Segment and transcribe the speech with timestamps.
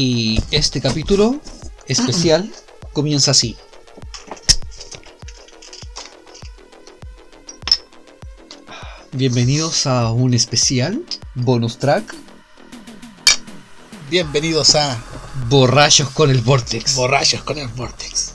[0.00, 1.40] Y este capítulo
[1.88, 2.48] especial
[2.92, 3.56] comienza así.
[9.10, 12.14] Bienvenidos a un especial bonus track
[14.08, 15.02] Bienvenidos a
[15.48, 16.94] Borrachos con el Vortex.
[16.94, 18.34] Borrachos con el Vortex.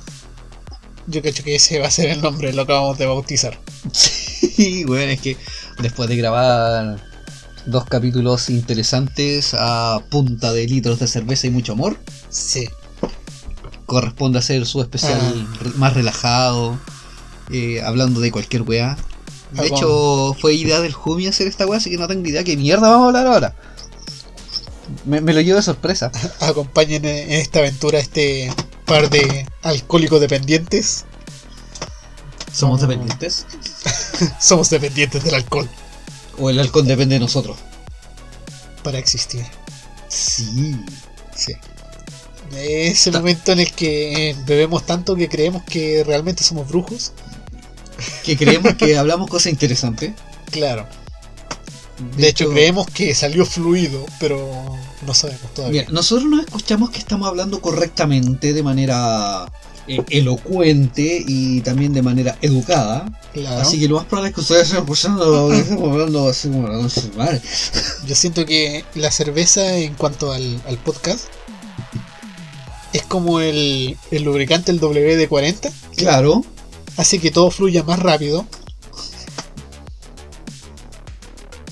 [1.07, 3.57] Yo creo que ese va a ser el nombre, lo acabamos de bautizar.
[3.93, 5.37] Sí, bueno, es que
[5.79, 7.12] después de grabar
[7.65, 11.97] dos capítulos interesantes a punta de litros de cerveza y mucho amor,
[12.29, 12.67] Sí.
[13.85, 16.77] corresponde hacer su especial re- más relajado,
[17.51, 18.97] eh, hablando de cualquier weá.
[19.51, 22.57] De hecho, fue idea del Jumi hacer esta weá, así que no tengo idea qué
[22.57, 23.55] mierda vamos a hablar ahora.
[25.05, 26.11] Me, me lo llevo de sorpresa.
[26.39, 28.51] Acompañen en esta aventura este
[28.85, 31.05] par de alcohólicos dependientes.
[32.51, 33.45] ¿Somos Como- dependientes?
[34.39, 35.69] Somos dependientes del alcohol
[36.37, 37.57] ¿O el halcón depende de nosotros?
[38.83, 39.45] para existir.
[40.09, 40.75] Sí.
[41.33, 41.53] Sí.
[42.53, 47.13] Ese Ta- momento en el que bebemos tanto que creemos que realmente somos brujos.
[48.25, 50.11] Que creemos que hablamos cosas interesantes.
[50.51, 50.85] Claro.
[52.17, 55.83] De hecho, creemos que salió fluido, pero no sabemos todavía.
[55.83, 59.45] Mira, nosotros nos escuchamos que estamos hablando correctamente, de manera
[59.87, 63.05] elocuente y también de manera educada.
[63.33, 63.61] Claro.
[63.61, 67.09] Así que lo más probable es que ustedes estén escuchando hablando así como no sé,
[67.17, 67.41] madre.
[68.07, 71.25] Yo siento que la cerveza en cuanto al, al podcast
[72.93, 76.43] es como el, el lubricante, el WD-40, Claro.
[76.97, 78.45] hace que todo fluya más rápido.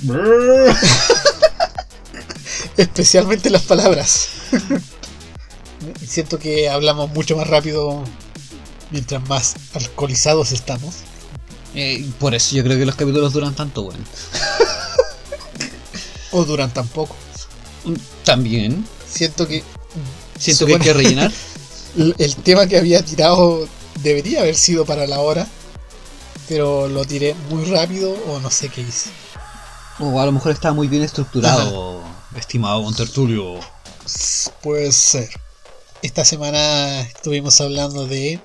[2.77, 4.27] Especialmente las palabras.
[6.07, 8.03] Siento que hablamos mucho más rápido
[8.89, 10.95] mientras más alcoholizados estamos.
[11.73, 14.03] Eh, por eso yo creo que los capítulos duran tanto, bueno.
[16.31, 17.15] O duran tan poco.
[18.23, 18.85] También.
[19.09, 19.63] Siento que
[20.37, 21.31] Siento que hay que rellenar.
[22.17, 23.67] el, tema que había tirado
[24.01, 25.47] debería haber sido para la hora.
[26.47, 29.09] Pero lo tiré muy rápido o no sé qué hice.
[29.99, 32.01] O a lo mejor está muy bien estructurado,
[32.35, 33.59] estimado Don Tertulio.
[34.05, 35.29] S- Puede ser.
[36.01, 38.39] Esta semana estuvimos hablando de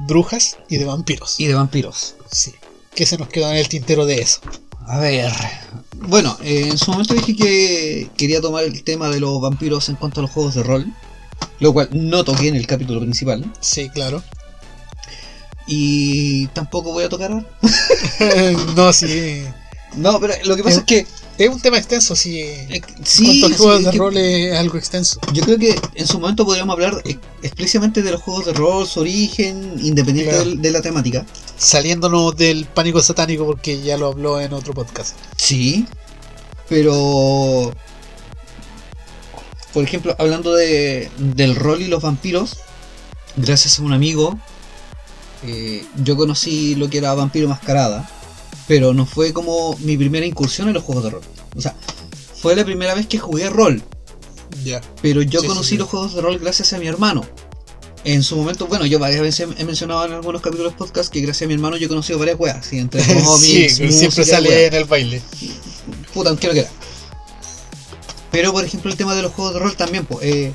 [0.00, 1.38] brujas y de vampiros.
[1.38, 2.16] Y de vampiros.
[2.32, 2.54] Sí.
[2.92, 4.40] ¿Qué se nos quedó en el tintero de eso?
[4.84, 5.32] A ver.
[5.96, 9.94] Bueno, eh, en su momento dije que quería tomar el tema de los vampiros en
[9.94, 10.92] cuanto a los juegos de rol.
[11.60, 13.44] Lo cual no toqué en el capítulo principal.
[13.60, 14.20] Sí, claro.
[15.68, 17.46] Y tampoco voy a tocar ahora.
[18.74, 19.44] no, sí.
[19.96, 21.06] No, pero lo que pasa Eh, es que.
[21.38, 22.40] Es un tema extenso, sí.
[22.40, 25.20] eh, sí, sí, juegos de rol es algo extenso.
[25.32, 27.00] yo creo que en su momento podríamos hablar
[27.42, 30.50] explícitamente de los juegos de rol, su origen, independiente Claro.
[30.56, 31.24] de la temática.
[31.56, 35.14] Saliéndonos del pánico satánico porque ya lo habló en otro podcast.
[35.36, 35.86] Sí,
[36.68, 37.72] pero.
[39.72, 42.56] Por ejemplo, hablando de, del rol y los vampiros,
[43.36, 44.36] gracias a un amigo,
[45.46, 48.10] eh, yo conocí lo que era Vampiro Mascarada,
[48.68, 51.22] pero no fue como mi primera incursión en los juegos de rol.
[51.56, 51.74] O sea,
[52.40, 53.82] fue la primera vez que jugué rol,
[54.64, 54.80] Ya.
[55.02, 57.24] pero yo Sí, conocí sí, los juegos de rol gracias a mi hermano.
[58.04, 61.46] En su momento, bueno, yo varias veces he mencionado en algunos capítulos podcast que gracias
[61.46, 63.02] a mi hermano yo he conocido varias weas, y entre
[63.38, 65.20] sí, siempre música, sale weas en el baile.
[66.14, 66.68] puta, aunque no quiera.
[68.30, 70.52] Pero por ejemplo el tema de los juegos de rol también, pues, eh,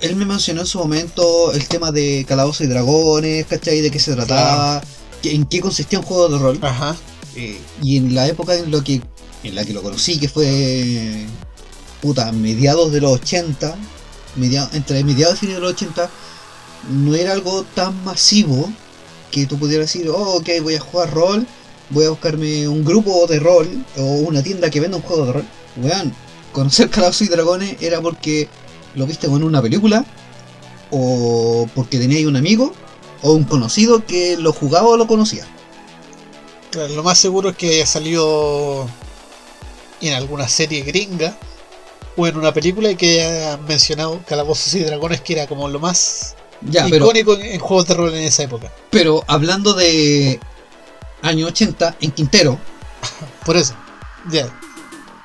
[0.00, 3.80] él me mencionó en su momento el tema de Calabozos y Dragones, ¿cachai?
[3.80, 4.82] De qué se trataba,
[5.22, 6.58] que- en qué consistía un juego de rol.
[6.62, 6.96] Ajá.
[7.82, 9.00] Y en la época en, lo que,
[9.44, 11.26] en la que lo conocí, que fue
[12.02, 13.76] puta, mediados de los 80,
[14.36, 16.10] media- entre mediados y fines de los 80,
[16.90, 18.68] no era algo tan masivo
[19.30, 21.46] que tú pudieras decir, oh, ok, voy a jugar rol,
[21.90, 25.32] voy a buscarme un grupo de rol o una tienda que venda un juego de
[25.32, 25.44] rol.
[25.76, 26.12] Weón,
[26.52, 28.48] conocer Calabozos y Dragones era porque
[28.94, 30.04] lo viste en una película,
[30.90, 32.72] o porque teníais un amigo,
[33.22, 35.46] o un conocido que lo jugaba o lo conocía.
[36.70, 38.88] Claro, lo más seguro es que haya salido
[40.00, 41.36] en alguna serie gringa
[42.16, 45.78] o en una película y que haya mencionado Calabozos y Dragones, que era como lo
[45.80, 48.70] más Ya, pero, icónico en, en juegos de rol en esa época.
[48.90, 50.38] pero hablando de
[51.22, 52.58] año 80, en Quintero,
[53.46, 53.74] Por eso.
[54.30, 54.48] Ya.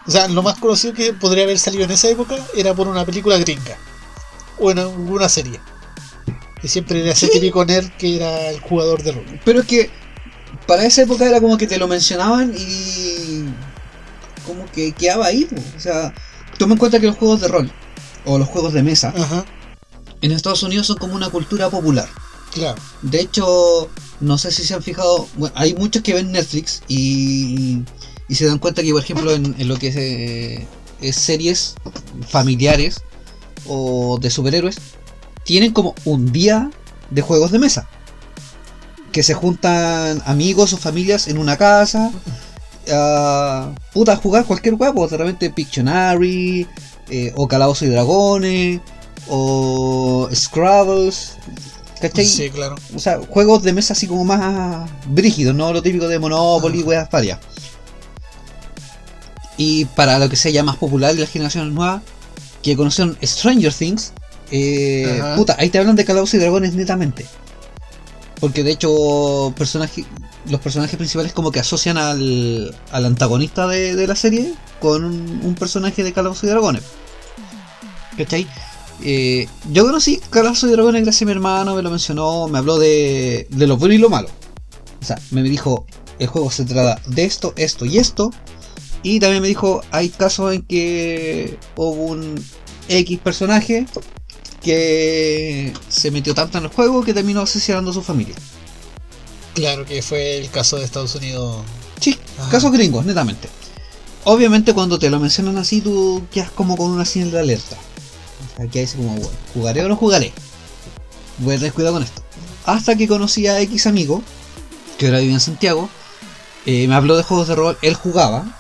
[0.08, 3.04] O sea, lo más conocido que podría haber salido en esa época era por una
[3.06, 3.78] película gringa.
[4.60, 5.60] O en alguna serie.
[6.62, 7.32] Y siempre era ese Sí.
[7.34, 9.40] típico nerd que era el jugador de rol.
[9.44, 9.90] pero es que
[10.68, 13.46] para esa época era como que te lo mencionaban y
[14.46, 15.48] como que quedaba ahí.
[15.76, 16.14] O sea,
[16.58, 17.72] toma en cuenta que los juegos de rol
[18.26, 19.46] o los juegos de mesa Ajá,
[20.22, 22.08] en Estados Unidos son como una cultura popular.
[22.54, 22.80] claro.
[23.02, 23.90] De hecho,
[24.22, 27.80] no sé si se han fijado, bueno, hay muchos que ven Netflix y,
[28.30, 30.68] y se dan cuenta que, por ejemplo, en, en lo que es, eh,
[31.02, 31.76] es series
[32.30, 33.02] familiares
[33.68, 34.78] o de superhéroes,
[35.44, 36.70] tienen como un día
[37.10, 37.90] de juegos de mesa.
[39.14, 42.12] Que se juntan amigos o familias en una casa
[42.92, 46.68] a puta, a jugar cualquier juego, de repente Pictionary,
[47.10, 48.82] eh, o Calabozos y Dragones,
[49.30, 51.38] o Scrabbles,
[52.02, 52.26] ¿cachai?
[52.26, 52.76] Sí, claro.
[52.94, 56.86] O sea, juegos de mesa así como más brígidos, no lo típico de Monopoly, Ah.
[56.86, 57.40] weas varias.
[59.56, 62.02] Y para lo que sea ya más popular de las generaciones nuevas,
[62.64, 64.12] que conocieron Stranger Things,
[64.52, 67.26] eh, puta, ahí te hablan de Calabozos y Dragones netamente.
[68.44, 70.04] Porque de hecho, personaje,
[70.50, 75.56] los personajes principales como que asocian al, al antagonista de, de la serie con un,
[75.56, 76.84] personaje de Calabozos y Dragones.
[78.18, 78.46] ¿Cachai?
[79.02, 82.78] Eh, yo conocí Calabozos y Dragones gracias a mi hermano, me lo mencionó, me habló
[82.80, 84.28] de, de lo bueno y lo malo.
[85.02, 85.86] O sea, me dijo,
[86.20, 88.30] el juego se trata de esto, esto y esto.
[89.04, 92.44] Y también me dijo, hay casos en que hubo un
[92.90, 93.86] X personaje
[94.64, 98.36] que se metió tanto en el juego que terminó asesinando a su familia.
[99.54, 101.64] Claro que fue el caso de Estados Unidos.
[102.00, 102.50] Sí, Ajá.
[102.50, 103.50] casos gringos, netamente.
[104.24, 107.78] Obviamente cuando te lo mencionan así, tú quedas como con una señal de alerta.
[108.72, 110.32] Que dice como, bueno, ¿jugaré o no jugaré?
[111.40, 112.22] Voy a tener cuidado con esto.
[112.66, 114.24] Hasta que conocí a X amigo,
[114.98, 115.90] que ahora vive en Santiago,
[116.66, 118.58] eh, me habló de juegos de rol, él jugaba,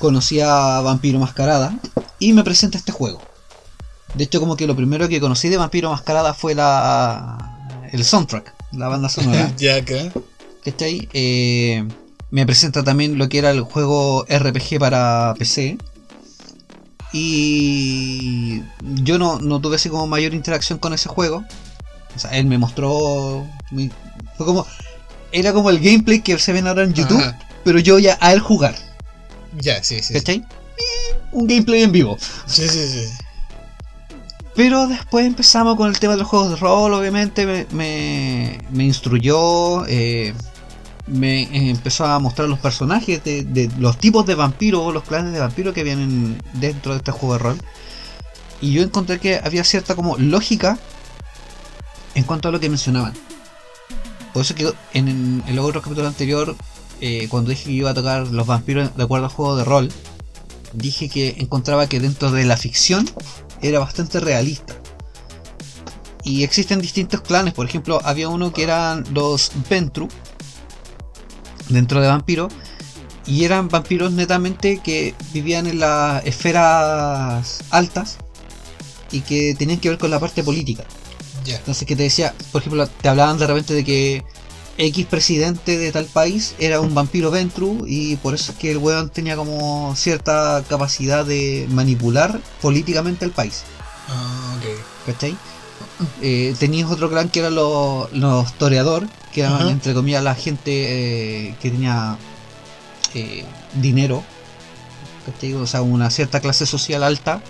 [0.00, 1.78] conocía a Vampiro Mascarada
[2.18, 3.20] y me presenta este juego.
[4.16, 7.36] De hecho, como que lo primero que conocí de Vampiro Mascarada fue la
[7.92, 9.52] el soundtrack, la banda sonora.
[9.58, 10.10] ya acá.
[10.64, 11.08] ¿Cachai?
[11.12, 11.86] Eh,
[12.30, 15.78] me presenta también lo que era el juego RPG para PC.
[17.12, 21.44] Y yo no, no tuve así como mayor interacción con ese juego.
[22.14, 23.46] O sea, él me mostró.
[23.70, 23.90] mi-
[24.36, 24.66] fue como.
[25.32, 27.38] Era como el gameplay que se ven ahora en YouTube, Ajá.
[27.64, 28.74] pero yo ya a él jugar.
[29.58, 30.14] Ya, sí, sí.
[30.14, 30.36] ¿Cachai?
[30.36, 32.16] Eh, un gameplay en vivo.
[32.46, 33.04] Sí, sí, sí.
[34.56, 39.84] Pero después empezamos con el tema de los juegos de rol, obviamente me, me, instruyó,
[39.86, 40.32] eh,
[41.06, 45.40] me eh, empezó a mostrar los personajes de, los tipos de vampiros, los clanes de
[45.40, 47.56] vampiros que vienen dentro de este juego de rol.
[48.62, 50.78] Y yo encontré que había cierta como lógica
[52.14, 53.12] en cuanto a lo que mencionaban.
[54.32, 56.56] Por eso que en, en el otro capítulo anterior,
[57.02, 59.92] eh, cuando dije que iba a tocar los vampiros de acuerdo al juego de rol,
[60.72, 63.06] dije que encontraba que dentro de la ficción
[63.62, 64.74] era bastante realista.
[66.24, 70.08] Y existen distintos clanes, por ejemplo, había uno que eran los Ventru,
[71.68, 72.52] dentro de vampiros,
[73.26, 78.18] y eran vampiros netamente que vivían en las esferas altas
[79.10, 80.84] y que tenían que ver con la parte política.
[81.46, 84.24] Entonces que te decía, por ejemplo, te hablaban de repente de que
[84.78, 88.78] X presidente de tal país era un vampiro Ventru y por eso es que el
[88.78, 93.64] weón tenía como cierta capacidad de manipular políticamente el país.
[94.08, 94.64] Ah, ok.
[95.06, 95.36] ¿Cachai?
[96.20, 101.48] Eh, tenías otro clan que eran los, los toreador, que eran entre comillas la gente
[101.48, 102.18] eh, que tenía
[103.14, 104.22] eh, dinero,
[105.24, 105.54] ¿cachai?
[105.54, 107.40] O sea, una cierta clase social alta.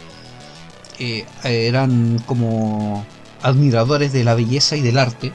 [0.98, 3.04] eh, eran como
[3.42, 5.32] admiradores de la belleza y del arte.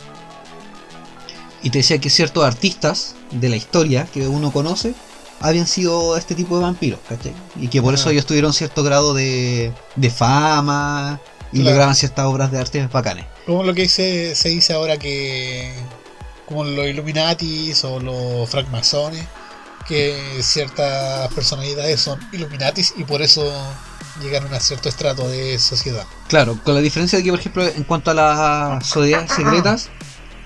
[1.64, 4.94] Y te decía que ciertos artistas de la historia que uno conoce
[5.40, 7.34] habían sido este tipo de vampiros, ¿cachai?
[7.60, 7.98] Y que por Ah.
[7.98, 11.20] eso ellos tuvieron cierto grado de, de fama
[11.52, 11.72] y Claro.
[11.72, 13.26] lograban ciertas obras de arte bacanes.
[13.46, 15.74] Como lo que se, se dice ahora que.
[16.48, 19.24] Como los Illuminatis o los francmasones,
[19.88, 23.50] que ciertas personalidades son Illuminatis y por eso
[24.22, 26.06] llegaron a cierto estrato de sociedad.
[26.28, 29.90] Claro, con la diferencia de que, por ejemplo, en cuanto a las sociedades secretas,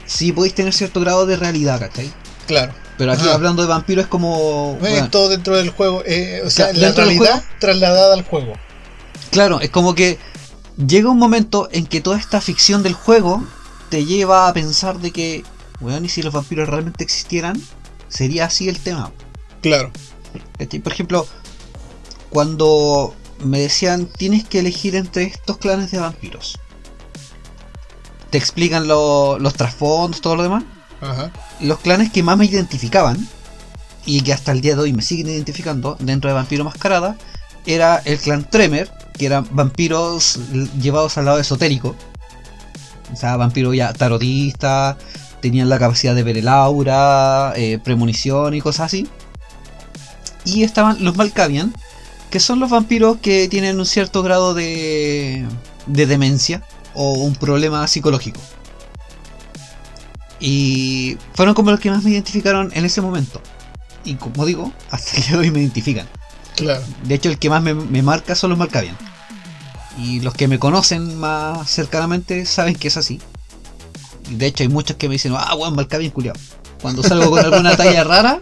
[0.06, 2.12] sí podéis tener cierto grado de realidad, ¿cachai?
[2.48, 2.74] Claro.
[2.98, 3.34] Pero aquí Ajá.
[3.34, 4.76] hablando de vampiros es como...
[4.76, 6.02] Bueno, todo dentro del juego.
[6.06, 8.54] eh, o sea, la realidad trasladada al juego.
[9.32, 10.18] Claro, es como que
[10.78, 13.44] llega un momento en que toda esta ficción del juego
[13.90, 15.44] te lleva a pensar de que,
[15.82, 17.62] weón, y si los vampiros realmente existieran,
[18.08, 19.12] sería así el tema.
[19.62, 19.92] Claro.
[20.84, 21.28] Por ejemplo,
[22.30, 26.60] cuando me decían tienes que elegir entre estos clanes de vampiros,
[28.36, 30.66] te explican lo- los trasfondos, todo lo demás.
[31.00, 31.32] Ajá.
[31.62, 33.16] Los clanes que más me identificaban,
[34.06, 37.16] y que hasta el día de hoy me siguen identificando dentro de Vampiro Mascarada,
[37.66, 40.38] era el clan Tremer, que eran vampiros
[40.82, 41.96] llevados al lado esotérico.
[43.14, 44.98] O sea, vampiros ya tarotistas,
[45.40, 49.08] tenían la capacidad de ver el aura, eh, premonición y cosas así.
[50.44, 51.74] Y estaban los Malkavian,
[52.30, 55.46] que son los vampiros que tienen un cierto grado de,
[55.86, 56.64] de demencia
[56.96, 58.40] o un problema psicológico.
[60.40, 63.42] Y fueron como los que más me identificaron en ese momento.
[64.04, 66.08] Y como digo, hasta el día de hoy me identifican.
[66.56, 66.84] Claro.
[67.04, 68.98] De hecho, el que más me, me marca son los Malkavian.
[69.98, 73.22] Y los que me conocen más cercanamente saben que es así.
[74.30, 76.36] Y de hecho, hay muchos que me dicen, ah, weón, Malkavian culiao.
[76.82, 78.42] Cuando salgo con alguna talla rara,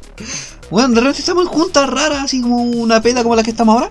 [0.71, 3.75] weón, de repente estamos en juntas raras, así como una peda como la que estamos
[3.75, 3.89] ahora.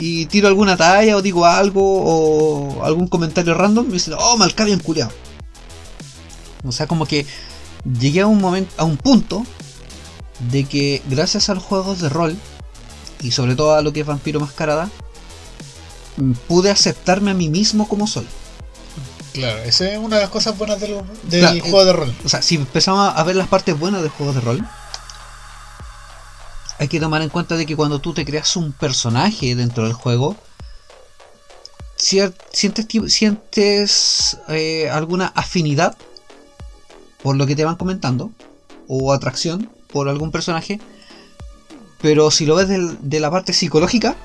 [0.00, 4.80] Y tiro alguna talla o digo algo o algún comentario random me dicen, oh, Malkavian
[4.80, 5.10] culiao.
[6.64, 7.26] O sea, como que
[8.00, 9.44] llegué a un momento, a un punto
[10.50, 12.36] de que gracias a los juegos de rol
[13.20, 14.88] y sobre todo a lo que es Vampiro Mascarada,
[16.16, 18.26] mm, pude aceptarme a mí mismo como soy.
[19.34, 22.14] Claro, esa es una de las cosas buenas del, del Claro, juego de rol.
[22.24, 24.66] O sea, si empezamos a ver las partes buenas de juegos de rol,
[26.80, 29.92] hay que tomar en cuenta de que cuando tú te creas un personaje dentro del
[29.92, 30.34] juego,
[31.96, 35.96] sientes, sientes eh, alguna afinidad
[37.22, 38.30] por lo que te van comentando,
[38.88, 40.80] o atracción por algún personaje,
[42.00, 44.16] pero si lo ves del- de la parte psicológica,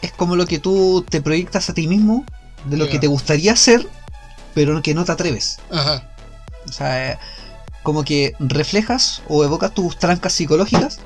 [0.00, 2.24] es como lo que tú te proyectas a ti mismo,
[2.64, 3.86] de lo que te gustaría ser,
[4.54, 5.58] pero que no te atreves.
[5.70, 6.08] Ajá.
[6.66, 7.18] O sea, eh,
[7.82, 10.98] como que reflejas o evocas tus trancas psicológicas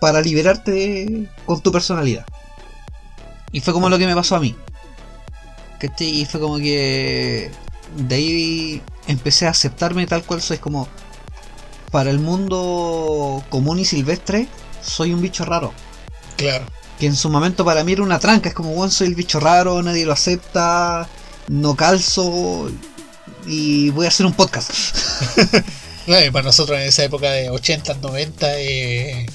[0.00, 2.24] para liberarte con tu personalidad.
[3.52, 4.54] Y fue como lo que me pasó a mí.
[5.78, 6.08] ¿Cachai?
[6.08, 7.50] Y fue como que
[7.96, 10.58] de ahí empecé a aceptarme tal cual soy.
[10.58, 10.88] Como
[11.90, 14.48] para el mundo común y silvestre,
[14.82, 15.72] soy un bicho raro.
[16.36, 16.66] Claro.
[16.98, 18.48] Que en su momento para mí era una tranca.
[18.48, 21.08] Es como, bueno, soy el bicho raro, nadie lo acepta,
[21.48, 22.70] no calzo
[23.46, 24.70] y voy a hacer un podcast.
[26.08, 29.26] Claro, y para nosotros en esa época de 80, 90, eh,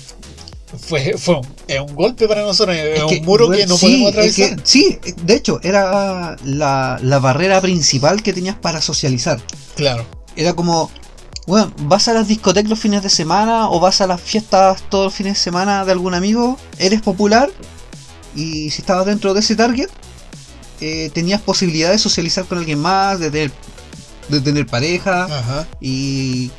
[0.80, 3.86] fue, fue un, es un golpe para nosotros, es, Es un muro que no sí,
[3.86, 4.56] podemos es atravesar.
[4.58, 9.42] que- sí, de hecho, era la, la barrera principal que tenías para socializar.
[9.76, 10.90] Claro, Era como,
[11.48, 15.06] bueno, vas a las discotecas los fines de semana o vas a las fiestas todos
[15.06, 17.50] los fines de semana de algún amigo, eres popular
[18.36, 19.90] y si estabas dentro de ese target,
[20.82, 23.52] eh, tenías posibilidad de socializar con alguien más, de tener,
[24.30, 26.50] de tener pareja ajá, y,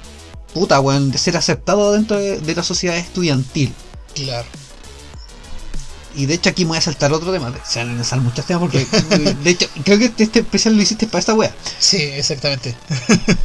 [0.55, 3.75] puta, weón, de ser aceptado dentro de, de la sociedad estudiantil.
[4.15, 4.47] Claro.
[6.17, 7.53] Y de hecho aquí me voy a saltar otro tema.
[7.65, 8.87] Se van a lanzar muchos temas porque
[9.43, 11.55] de hecho creo que este especial lo hiciste para esta wea.
[11.79, 12.77] Sí, exactamente.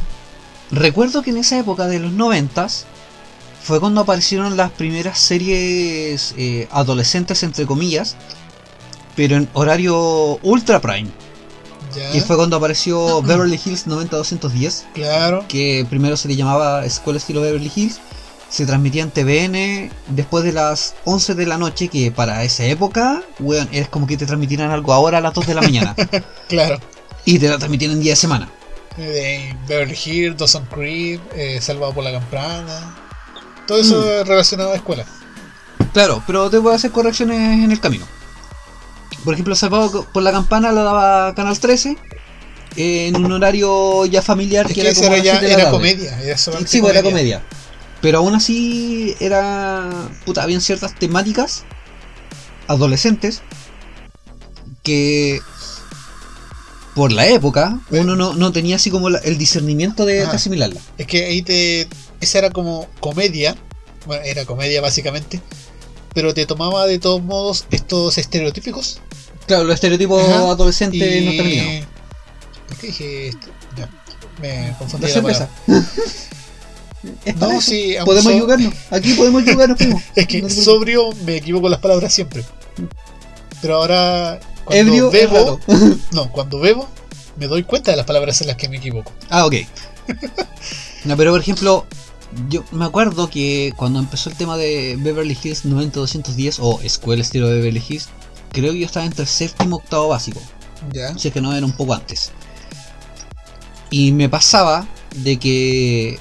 [0.70, 2.86] Recuerdo que en esa época de los noventas
[3.62, 8.16] fue cuando aparecieron las primeras series eh, adolescentes entre comillas,
[9.16, 11.10] pero en horario ultra prime.
[11.94, 17.18] Ya, Y fue cuando apareció Beverly Hills 90210, claro, que primero se le llamaba Escuela
[17.18, 17.98] Estilo Beverly Hills.
[18.50, 23.22] Se transmitía en TVN después de las 11 de la noche, que para esa época,
[23.38, 25.94] weón, es como que te transmitieran algo ahora a las 2 de la mañana.
[26.48, 26.78] claro.
[27.24, 28.48] y te la transmitían en día de semana.
[28.96, 32.96] De Beverly Hills, Dawson Creek, eh, Salvado por la Campana.
[33.66, 34.26] Todo eso Mm.
[34.26, 35.04] relacionado a escuela.
[35.92, 38.04] Claro, pero te voy a hacer correcciones en el camino.
[39.24, 41.96] Por ejemplo, Salvado por la Campana lo daba Canal 13
[42.76, 46.20] en un horario ya familiar Es que que era como era ya la era comedia.
[46.22, 47.42] Era solamente Sí, pues era comedia.
[48.02, 50.08] Pero aún así era.
[50.24, 51.64] Puta, habían ciertas temáticas
[52.66, 53.42] adolescentes
[54.82, 55.40] que
[56.94, 60.32] por la época uno no, no tenía así como la- el discernimiento de, de Ajá.
[60.36, 60.80] asimilarla.
[60.98, 61.88] Es que ahí te.
[62.20, 63.56] Esa era como comedia.
[64.06, 65.40] Bueno, era comedia básicamente.
[66.14, 69.00] Pero te tomaba de todos modos estos estereotípicos.
[69.46, 70.38] Claro, los estereotipos Ajá.
[70.50, 71.24] adolescentes y...
[71.24, 71.86] norteamericanos.
[72.68, 73.46] ¿Por qué dije esto?
[73.76, 73.88] Ya,
[74.40, 75.48] me confundí la
[77.36, 78.74] No, sí, podemos ayudarnos.
[78.90, 80.02] Aquí podemos ayudarnos, primo.
[80.14, 82.44] Es que No sobrio me equivoco las palabras siempre.
[83.62, 84.40] Pero ahora.
[84.64, 85.60] Cuando Ebrio bebo.
[86.12, 86.88] No, cuando bebo,
[87.36, 89.12] me doy cuenta de las palabras en las que me equivoco.
[89.28, 89.54] Ah, ok.
[91.04, 91.86] No, pero por ejemplo,
[92.48, 97.48] yo me acuerdo que cuando empezó el tema de Beverly Hills 90210 o Escuela Estilo
[97.48, 98.08] de Beverly Hills,
[98.52, 100.40] creo que yo estaba entre séptimo y octavo básico.
[100.92, 101.16] Ya.
[101.16, 102.32] Si es que no era un poco antes.
[103.90, 106.20] Y me pasaba de que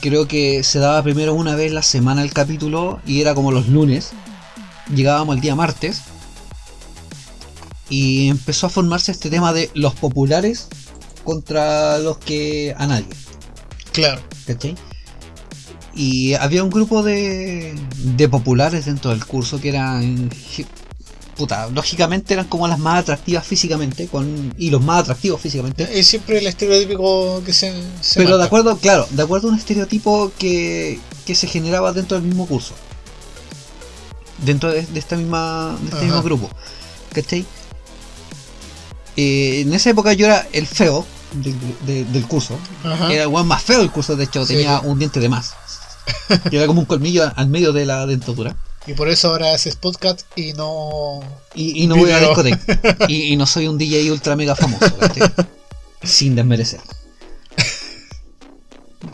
[0.00, 3.68] creo que se daba primero una vez la semana el capítulo y era como los
[3.68, 4.10] lunes.
[4.94, 6.02] Llegábamos el día martes.
[7.88, 10.68] Y empezó a formarse este tema de los populares
[11.24, 13.08] contra los que a nadie.
[13.92, 14.20] Claro.
[14.46, 14.76] ¿Cachai?
[15.94, 20.30] Y había un grupo de, de populares dentro del curso que eran.
[21.40, 25.88] Puta, lógicamente eran como las más atractivas físicamente, con, y los más atractivos físicamente.
[25.98, 27.72] Es siempre el estereotípico que se.
[28.02, 32.18] se Pero de acuerdo, claro, de acuerdo a un estereotipo que, que se generaba dentro
[32.18, 32.74] del mismo curso.
[34.44, 36.04] Dentro de, de esta misma, de este Ajá.
[36.04, 36.50] mismo grupo.
[37.14, 37.46] ¿Cachai?
[39.16, 41.54] Eh, en esa época yo era el feo del,
[41.86, 42.58] de- del curso.
[42.84, 43.10] Ajá.
[43.10, 44.56] Era el más feo del curso, de hecho, Sí.
[44.56, 45.52] tenía un diente de más.
[46.50, 48.54] Yo era como un colmillo al medio de la dentadura.
[48.90, 51.20] Y por eso ahora haces podcast y no.
[51.54, 53.06] Y, y no voy a discoteca.
[53.08, 55.30] Y, y no soy un DJ ultra mega famoso, ¿cachai?
[56.02, 56.80] Sin desmerecer.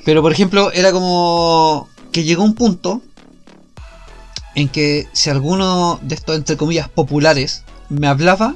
[0.06, 3.02] Pero por ejemplo, era como que llegó un punto
[4.54, 8.54] en que si alguno de estos, entre comillas, populares me hablaba,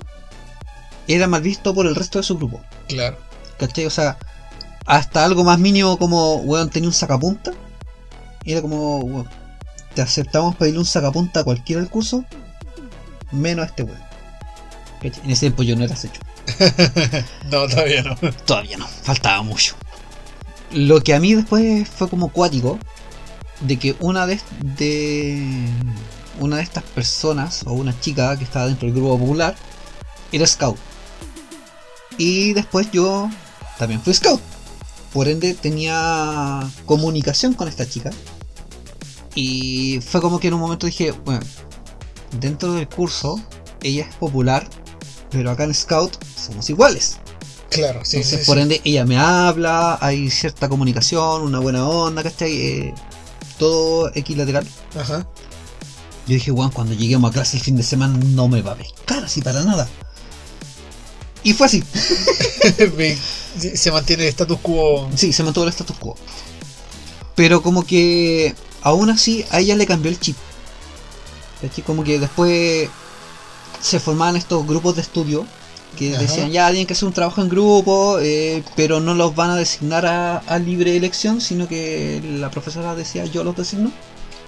[1.07, 2.63] era mal visto por el resto de su grupo.
[2.89, 3.19] Claro.
[3.59, 3.85] ¿Cachai?
[3.85, 4.17] O sea,
[4.87, 7.53] hasta algo más mínimo como, weón, tenía un sacapunta.
[8.43, 9.40] Y era como, weón,
[9.95, 12.25] te aceptamos pedirle un sacapunta a cualquiera del curso,
[13.33, 14.11] menos a este weón.
[15.03, 16.21] En ese tiempo yo no era hecho.
[17.51, 18.17] no, todavía no.
[18.45, 19.75] Todavía no, faltaba mucho.
[20.73, 22.79] Lo que a mí después fue como cuático,
[23.61, 24.41] de que una de,
[24.77, 25.67] de
[26.39, 29.55] una de estas personas, o una chica que estaba dentro del grupo popular,
[30.33, 30.79] era scout.
[32.19, 33.31] Y después yo
[33.79, 34.41] también fui scout.
[35.13, 38.11] Por ende tenía comunicación con esta chica.
[39.35, 41.41] Y fue como que en un momento dije, bueno,
[42.41, 43.41] dentro del curso
[43.83, 44.69] ella es popular,
[45.31, 47.19] pero acá en scout somos iguales.
[47.71, 48.63] Claro, sí, Entonces, sí, por sí.
[48.63, 52.53] ende, ella me habla, hay cierta comunicación, una buena onda, ¿cachai?
[52.53, 52.95] Eh,
[53.59, 54.67] todo equilateral.
[54.99, 55.27] Ajá.
[56.27, 58.77] Yo dije, weón, cuando lleguemos a clase el fin de semana no me va a
[58.77, 59.89] pescar así para nada.
[61.43, 61.83] Y fue así.
[63.75, 65.09] Se mantiene el status quo.
[65.15, 66.17] Sí, se mantuvo el status quo.
[67.35, 70.37] Pero como que aún así a ella le cambió el chip.
[71.61, 71.85] ¿Cachai?
[71.85, 72.89] Como que después
[73.81, 75.47] se formaban estos grupos de estudio
[75.97, 76.23] que Ajá.
[76.23, 79.57] decían ya tienen que hacer un trabajo en grupo, eh, pero no los van a
[79.57, 83.91] designar a, a libre elección, sino que la profesora decía yo los designo.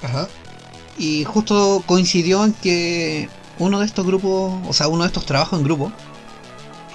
[0.02, 0.28] Ajá.
[0.98, 5.58] Y justo coincidió en que uno de estos grupos, o sea, uno de estos trabajos
[5.58, 5.92] en grupo,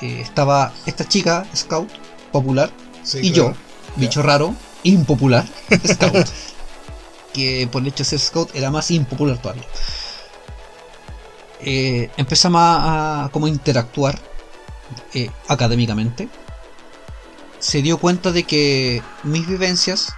[0.02, 1.90] eh, estaba esta chica, Scout,
[2.32, 2.72] popular,
[3.04, 3.50] Sí, y claro.
[3.52, 3.56] yo,
[3.96, 5.46] bicho raro, impopular,
[5.88, 6.28] Scout.
[7.34, 9.66] Que por el hecho de ser Scout era más impopular todavía.
[11.62, 14.20] Eh, empezamos a, a como interactuar
[15.14, 16.30] eh, académicamente.
[17.60, 20.14] Se dio cuenta de que mis vivencias,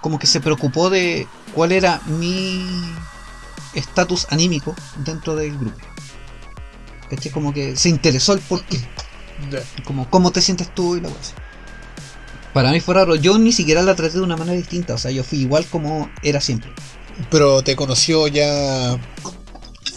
[0.00, 2.66] como que se preocupó de cuál era mi
[3.74, 5.78] estatus anímico dentro del grupo.
[7.08, 7.30] ¿Cachai?
[7.30, 8.80] Como que se interesó el por qué
[9.84, 11.34] como cómo te sientes tú y la cosa.
[12.56, 15.10] Para mí fue raro, yo ni siquiera la traté de una manera distinta, o sea,
[15.10, 16.70] yo fui igual como era siempre.
[17.30, 18.98] Pero te conoció ya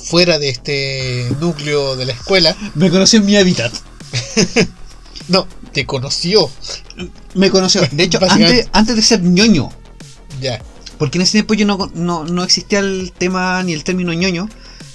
[0.03, 2.53] fuera de este núcleo de la escuela.
[2.75, 3.71] Me conoció en mi hábitat.
[5.29, 6.49] No, te conoció.
[7.33, 9.69] Me conoció, de hecho, antes, antes de ser ñoño,
[10.41, 10.61] Ya.
[10.97, 14.49] porque en ese tiempo yo no, no, no existía el tema ni el término ñoño,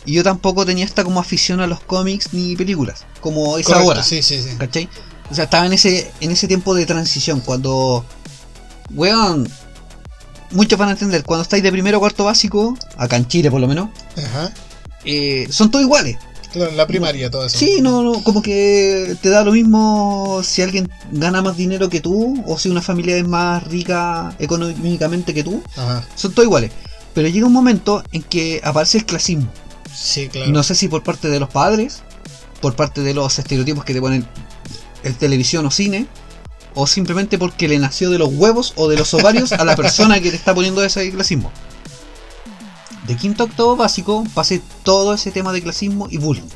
[0.05, 3.89] y yo tampoco tenía esta como afición a los cómics ni películas, como es Correcto,
[3.89, 4.03] ahora.
[4.03, 4.51] Sí, sí, sí.
[4.59, 4.89] ¿Cachai?
[5.31, 8.05] O sea, estaba en ese, en ese tiempo de transición, cuando.
[8.95, 9.49] Weón.
[10.51, 13.61] Muchos van a entender, cuando estáis de primero o cuarto básico, acá en Chile por
[13.61, 14.53] lo menos, Ajá.
[15.05, 16.17] eh, son todos iguales.
[16.53, 17.59] Claro, la primaria, todo eso.
[17.59, 21.99] Sí, no, no, como que te da lo mismo si alguien gana más dinero que
[22.01, 26.05] tú, o si una familia es más rica económicamente que tú, Ajá.
[26.15, 26.71] son todos iguales.
[27.15, 29.49] Pero llega un momento en que aparece el clasismo.
[29.93, 30.53] Sí, claro.
[30.53, 32.03] No sé si por parte de los padres,
[32.61, 34.25] por parte de los estereotipos que te ponen
[35.05, 36.07] en televisión o cine,
[36.75, 40.21] o simplemente porque le nació de los huevos o de los ovarios a la persona
[40.21, 41.53] que te está poniendo ese clasismo.
[43.07, 46.49] De quinto a octavo básico pasé todo ese tema de clasismo y bullying.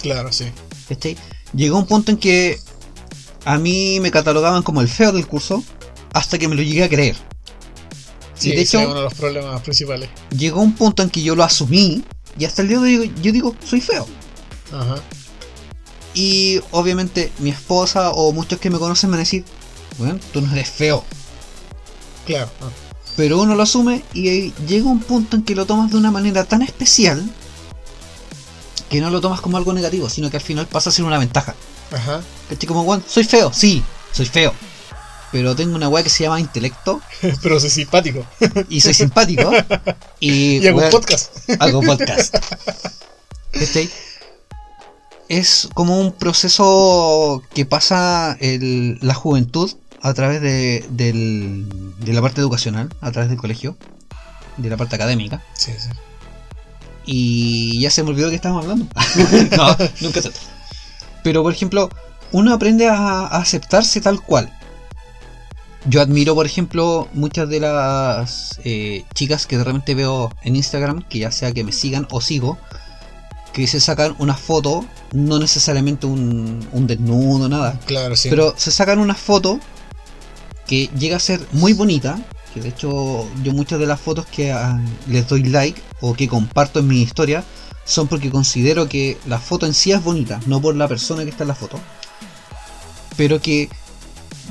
[0.00, 0.46] Claro, sí.
[0.88, 1.16] ¿cachai?
[1.52, 2.58] Llegó un punto en que
[3.44, 5.64] a mí me catalogaban como el feo del curso
[6.12, 7.16] hasta que me lo llegué a creer.
[8.34, 10.08] Sí, y de ese es hecho, uno de los problemas principales.
[10.30, 12.02] llegó un punto en que yo lo asumí
[12.38, 14.06] y hasta el día de hoy yo digo, soy feo.
[14.72, 14.96] Ajá.
[16.14, 19.44] Y obviamente mi esposa o muchos que me conocen me van a decir,
[19.98, 21.04] bueno, tú no eres feo.
[22.26, 22.50] Claro.
[22.60, 22.68] ah.
[23.16, 26.44] Pero uno lo asume y llega un punto en que lo tomas de una manera
[26.44, 27.22] tan especial
[28.88, 31.18] que no lo tomas como algo negativo, sino que al final pasa a ser una
[31.18, 31.54] ventaja.
[31.92, 32.22] Ajá.
[32.48, 32.66] ¿Cachai?
[32.66, 34.54] Como, bueno, soy feo, sí, soy feo.
[35.32, 37.00] Pero tengo una weá que se llama intelecto
[37.42, 38.26] Pero soy simpático.
[38.68, 39.50] y soy simpático.
[40.20, 41.32] Y, Y hago un podcast.
[41.58, 42.36] hago podcast.
[43.52, 43.88] ¿Cachai?
[45.30, 49.70] Es como un proceso que pasa el- la juventud
[50.02, 53.76] a través de, del- de la parte educacional, a través del colegio,
[54.56, 55.40] de la parte académica.
[55.54, 55.88] Sí, sí.
[57.06, 58.86] Y ya se me olvidó que estábamos hablando.
[59.56, 60.32] no, nunca se
[61.22, 61.88] Pero por ejemplo,
[62.32, 64.52] uno aprende a, a aceptarse tal cual.
[65.86, 71.02] Yo admiro, por ejemplo, muchas de las eh, chicas que de repente veo en Instagram,
[71.08, 72.58] que ya sea que me sigan o sigo,
[73.52, 78.28] que se sacan una foto, no necesariamente un, un desnudo, nada, Claro, sí.
[78.30, 79.58] pero se sacan una foto
[80.66, 82.18] que llega a ser muy bonita.
[82.54, 86.26] Que de hecho, yo muchas de las fotos que ah, les doy like o que
[86.26, 87.44] comparto en mi historia
[87.84, 91.30] son porque considero que la foto en sí es bonita, no por la persona que
[91.30, 91.78] está en la foto.
[93.16, 93.68] Pero que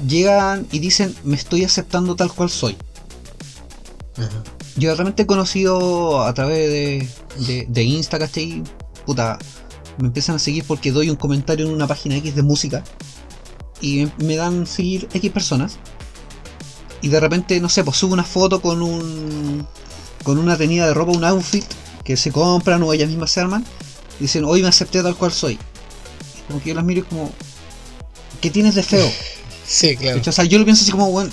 [0.08, 2.78] llegan y dicen, me estoy aceptando tal cual soy.
[4.76, 7.10] Yo realmente he conocido a través de,
[7.48, 8.64] de, de Insta, ¿cachai?
[9.10, 9.40] Puta,
[9.98, 12.84] me empiezan a seguir porque doy un comentario en una página X de música
[13.82, 15.80] y me- dan seguir X personas.
[17.02, 19.66] Y de repente, no sé, pues subo una foto con un.
[20.24, 21.64] con una tenida de ropa, un outfit
[22.04, 23.66] que se compran o ellas mismas se arman.
[24.20, 25.54] Y dicen, hoy me acepté tal cual soy.
[25.54, 27.32] Y como que yo las miro y como.
[28.42, 29.12] ¿Qué tienes de feo?
[29.66, 30.22] Sí, claro.
[30.24, 31.32] O sea, yo lo pienso así como, bueno,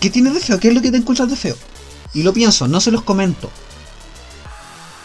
[0.00, 0.58] ¿qué tienes de feo?
[0.58, 1.56] ¿Qué es lo que te encuentras de feo?
[2.12, 3.50] Y lo pienso, no se los comento.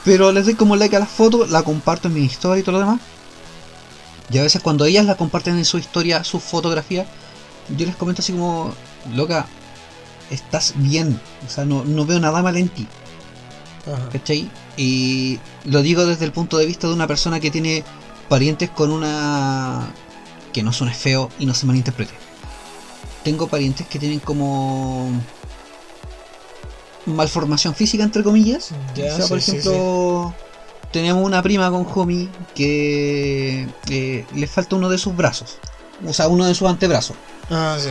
[0.05, 2.73] Pero les doy como like a la foto, la comparto en mi historia y todo
[2.73, 3.01] lo demás.
[4.31, 7.05] Y a veces cuando ellas la comparten en su historia, su fotografía,
[7.75, 8.73] yo les comento así como,
[9.13, 9.47] loca,
[10.29, 11.19] estás bien.
[11.45, 12.88] O sea, no, no veo nada mal en ti.
[13.91, 14.09] Ajá.
[14.09, 14.49] ¿Cachai?
[14.77, 17.83] Y lo digo desde el punto de vista de una persona que tiene
[18.29, 19.91] parientes con una...
[20.53, 22.13] que no suene feo y no se malinterprete.
[23.23, 25.09] Tengo parientes que tienen como...
[27.05, 28.71] malformación física, entre comillas.
[28.71, 30.33] O sea, por sí, sí, ejemplo,
[30.91, 35.57] tenemos una prima con Homie que eh, le falta uno de sus brazos.
[36.05, 37.15] O sea, uno de sus antebrazos.
[37.49, 37.89] Ah, sí.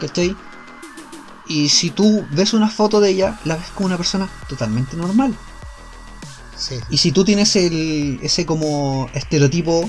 [0.00, 0.36] ¿Cachai?
[1.48, 5.34] Y si tú ves una foto de ella, la ves como una persona totalmente normal.
[6.56, 6.76] Sí.
[6.90, 9.88] Y si tú tienes el, ese como estereotipo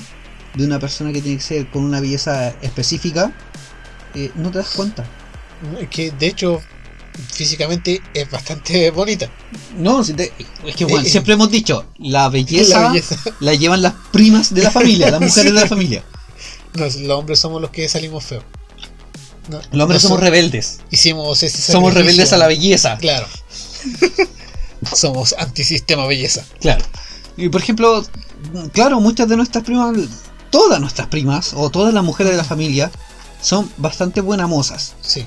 [0.54, 3.32] de una persona que tiene que ser con una belleza específica,
[4.14, 5.04] eh, no te das cuenta.
[5.90, 6.62] Que de hecho,
[7.32, 9.30] físicamente es bastante bonita.
[9.76, 10.32] No, si te-
[10.66, 12.92] es que bueno, Eh, siempre hemos dicho, la belleza,
[13.40, 15.54] La llevan las primas de la familia, las mujeres Sí.
[15.56, 16.04] de la familia.
[16.74, 18.44] Los hombres somos los que salimos feos.
[19.48, 20.80] No, Los hombres no somos so- rebeldes.
[20.90, 22.96] Hicimos ese Somos rebeldes a la belleza.
[22.98, 23.26] Claro.
[24.94, 26.44] somos antisistema belleza.
[26.60, 26.84] Claro.
[27.36, 28.04] Y por ejemplo,
[28.72, 29.96] claro, muchas de nuestras primas,
[30.50, 32.90] todas nuestras primas, o todas las mujeres de la familia,
[33.40, 34.94] son bastante buenas mozas.
[35.00, 35.26] Sí.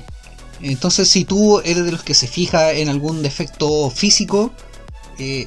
[0.70, 4.50] Entonces, si tú eres de los que se fija en algún defecto físico,
[5.18, 5.46] eh,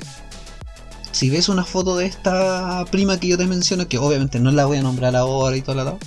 [1.12, 4.66] si ves una foto de esta prima que yo te menciono, que obviamente no la
[4.66, 6.00] voy a nombrar ahora y todo lo lado,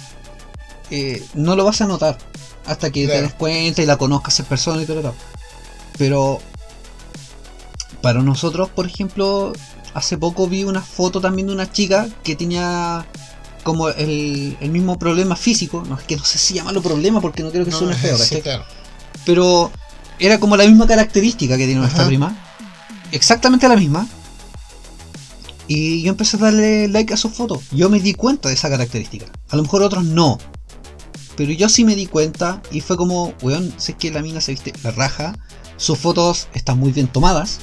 [0.92, 2.18] eh, no lo vas a notar
[2.66, 5.16] hasta que te des cuenta y la conozcas en persona y todo lo lado.
[5.98, 6.38] Pero
[8.02, 9.52] para nosotros, por ejemplo,
[9.92, 13.04] hace poco vi una foto también de una chica que tenía
[13.64, 17.42] como el, el mismo problema físico, no es que no sé si llamarlo problema porque
[17.42, 18.64] no quiero que No, suene feo, sí, claro.
[19.24, 19.70] Pero
[20.18, 22.08] era como la misma característica que tiene nuestra Ajá.
[22.08, 22.36] prima.
[23.12, 24.06] Exactamente la misma.
[25.66, 27.62] Y yo empecé a darle like a sus fotos.
[27.70, 29.26] Yo me di cuenta de esa característica.
[29.50, 30.38] A lo mejor otros no.
[31.36, 34.52] Pero yo sí me di cuenta y fue como, weón, sé que la mina se
[34.52, 35.32] viste la raja.
[35.76, 37.60] Sus fotos están muy bien tomadas.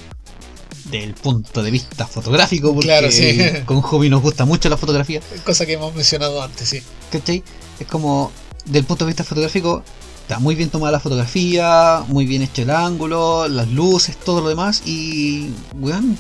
[0.90, 3.38] Del punto de vista fotográfico, porque Claro, sí.
[3.66, 5.20] con Hobby nos gusta mucho la fotografía.
[5.46, 6.82] Cosa que hemos mencionado antes, sí.
[7.12, 7.44] ¿Cachai?
[7.78, 8.32] Es como,
[8.66, 9.84] del punto de vista fotográfico,
[10.28, 14.50] está muy bien tomada la fotografía, muy bien hecho el ángulo, las luces, todo lo
[14.50, 14.82] demás.
[14.86, 16.18] Y, weón,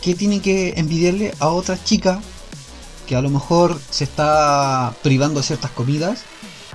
[0.00, 2.22] ¿qué tiene que envidiarle a otra chica
[3.06, 6.20] que a lo mejor se está privando de ciertas comidas?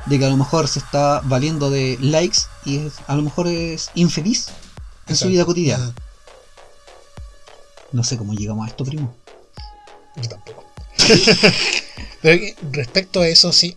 [0.05, 3.47] De que a lo mejor se está valiendo de likes y es- a lo mejor
[3.47, 4.49] es infeliz
[5.07, 5.95] en su vida cotidiana.
[7.91, 9.15] No sé cómo llegamos a esto, primo.
[10.17, 10.63] Yo tampoco.
[12.21, 13.75] Pero respecto a eso, sí.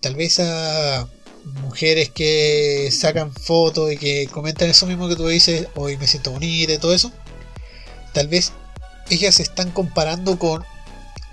[0.00, 1.06] Tal vez a
[1.62, 6.30] mujeres que sacan fotos y que comentan eso mismo que tú dices, hoy me siento
[6.32, 7.12] bonita y todo eso.
[8.12, 8.52] Tal vez
[9.10, 10.64] ellas se están comparando con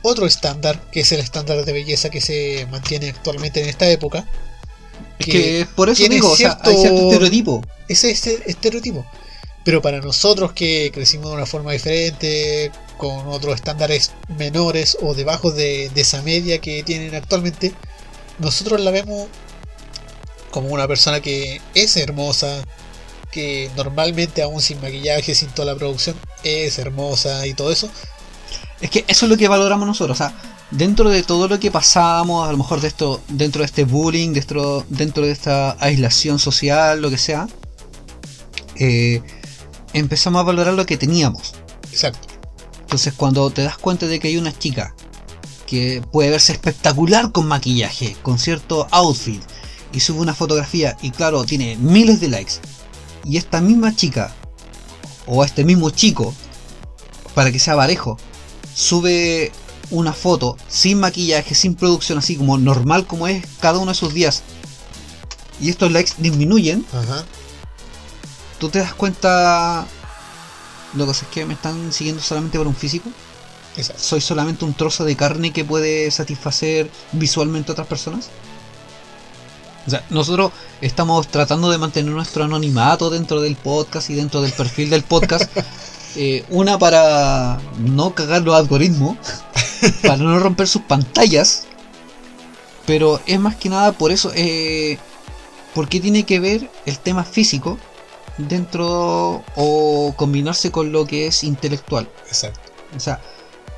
[0.02, 4.26] otro estándar, que es el estándar de belleza que se mantiene actualmente en esta época.
[5.20, 7.62] Es que por eso digo, o sea, hay cierto- cierto estereotipo.
[7.90, 9.06] ese es el estereotipo.
[9.66, 15.52] Pero para nosotros que crecimos de una forma diferente, con otros estándares menores o debajo
[15.52, 17.74] de, de esa media que tienen actualmente,
[18.40, 19.28] nosotros la vemos
[20.52, 22.64] como una persona que es hermosa,
[23.32, 27.90] que normalmente aún sin maquillaje, sin toda la producción, es hermosa y todo eso.
[28.82, 30.20] Es que eso es lo que valoramos nosotros.
[30.20, 30.34] O sea,
[30.72, 34.34] dentro de todo lo que pasábamos, a lo mejor de esto, dentro de este bullying,
[34.34, 37.48] dentro, dentro de esta aislación social, lo que sea,
[38.76, 39.22] eh,
[39.94, 41.54] empezamos a valorar lo que teníamos.
[41.92, 42.28] Exacto.
[42.82, 44.96] Entonces cuando te das cuenta de que hay una chica
[45.68, 49.44] que puede verse espectacular con maquillaje, con cierto outfit,
[49.92, 52.56] y sube una fotografía y claro, tiene miles de likes,
[53.24, 54.34] y esta misma chica,
[55.26, 56.34] o este mismo chico,
[57.34, 58.18] para que sea parejo,
[58.74, 59.52] sube
[59.92, 64.14] una foto sin maquillaje, sin producción, así como normal como es cada uno de sus
[64.14, 64.44] días,
[65.62, 67.26] y estos likes disminuyen, Ajá.
[68.60, 69.86] tú te das cuenta,
[70.94, 73.10] lo que es que me están siguiendo solamente por un físico.
[73.78, 74.02] Exacto.
[74.02, 78.30] ¿Soy solamente un trozo de carne que puede satisfacer visualmente a otras personas?
[79.90, 84.52] O sea, nosotros estamos tratando de mantener nuestro anonimato dentro del podcast y dentro del
[84.52, 85.50] perfil del podcast.
[86.16, 89.16] Eh, una para no cagar los algoritmos,
[90.02, 91.66] para no romper sus pantallas.
[92.88, 94.98] Pero es más que nada por eso, eh,
[95.76, 97.78] porque tiene que ver el tema físico
[98.40, 102.10] dentro o combinarse con lo que es intelectual.
[102.28, 102.72] Exacto.
[102.98, 103.22] O sea,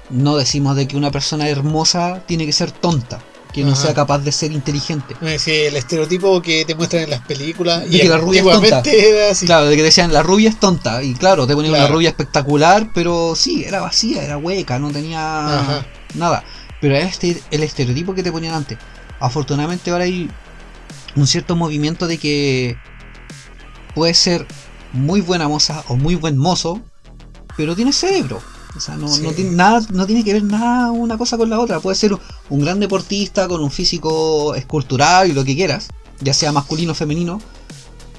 [0.10, 3.22] no decimos de que una persona hermosa tiene que ser tonta,
[3.54, 3.82] que no Ajá.
[3.82, 5.14] sea capaz de ser inteligente.
[5.22, 8.42] Es decir, el estereotipo que te muestran en las películas De y que la rubia
[8.42, 8.78] es tonta.
[8.78, 9.46] antiguamente era así.
[9.46, 12.90] Claro, de que decían la rubia es tonta, y claro, te ponían una rubia espectacular,
[12.94, 15.86] pero sí, era vacía, era hueca, no tenía Ajá.
[16.16, 16.44] nada.
[16.80, 18.78] Pero era este, el estereotipo que te ponían antes.
[19.20, 20.30] Afortunadamente ahora hay
[21.16, 22.78] un cierto movimiento de que
[23.94, 24.48] puede ser
[24.94, 26.82] muy buena moza o muy buen mozo,
[27.58, 28.42] pero tiene cerebro.
[28.76, 29.22] O sea, no, Sí.
[29.22, 31.80] no tiene nada, no tiene que ver nada una cosa con la otra.
[31.80, 32.18] Puede ser
[32.50, 35.90] un gran deportista con un físico escultural y lo que quieras,
[36.22, 37.42] ya sea masculino o femenino.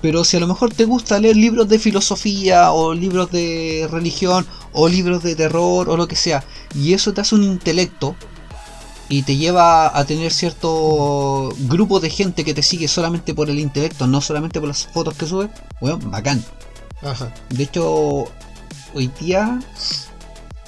[0.03, 4.45] Pero si a lo mejor te gusta leer libros de filosofía o libros de religión
[4.73, 8.17] o libros de terror o lo que sea, y eso te hace un intelecto
[9.09, 13.59] y te lleva a tener cierto grupo de gente que te sigue solamente por el
[13.59, 16.45] intelecto, no solamente por las fotos que subes, bueno, bacán.
[17.03, 17.33] Ajá.
[17.51, 18.25] De hecho,
[18.95, 19.61] hoy día.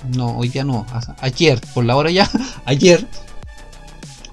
[0.09, 0.87] No, hoy día no.
[1.21, 2.31] Ayer, por la hora ya.
[2.65, 3.07] Ayer.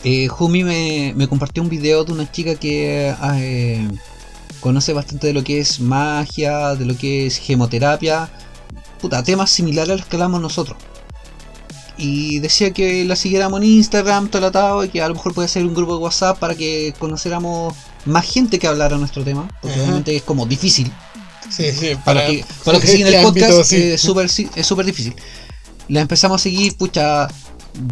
[0.03, 3.87] Eh, Jumi me, me compartió un video de una chica que eh,
[4.59, 8.29] conoce bastante de lo que es magia, de lo que es gemoterapia.
[8.99, 10.77] Puta, temas similares a los que hablamos nosotros.
[11.97, 15.65] Y decía que la siguiéramos en Instagram, todo y que a lo mejor puede ser
[15.65, 19.47] un grupo de WhatsApp para que conociéramos más gente que hablara nuestro tema.
[19.61, 19.83] Porque Ajá.
[19.83, 20.91] obviamente es como difícil.
[21.49, 23.75] Sí, sí, Para, que, para los que siguen el podcast ámbito, sí.
[23.75, 25.13] es súper si- es súper difícil.
[25.87, 27.27] La empezamos a seguir, pucha,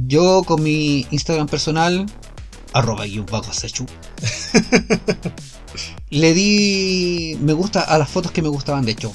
[0.08, 2.06] yo con mi Instagram personal,
[2.73, 3.86] arroba guion bajo sechu.
[6.10, 9.12] Le di me gusta a las fotos que me gustaban, de hecho.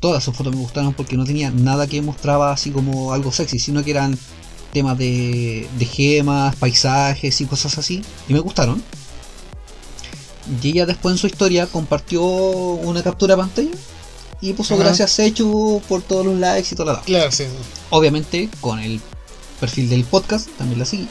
[0.00, 3.58] Todas sus fotos me gustaron porque no tenía nada que mostraba así como algo sexy,
[3.58, 4.18] sino que eran
[4.72, 8.02] temas de, de gemas, paisajes y cosas así.
[8.28, 8.82] Y me gustaron.
[10.62, 13.70] Y ella después en su historia compartió una captura de pantalla
[14.44, 14.84] y puso Ajá.
[14.84, 17.44] gracias Sechu por todos los likes y todo lo Claro, sí.
[17.90, 19.00] Obviamente con el
[19.58, 21.06] perfil del podcast también la que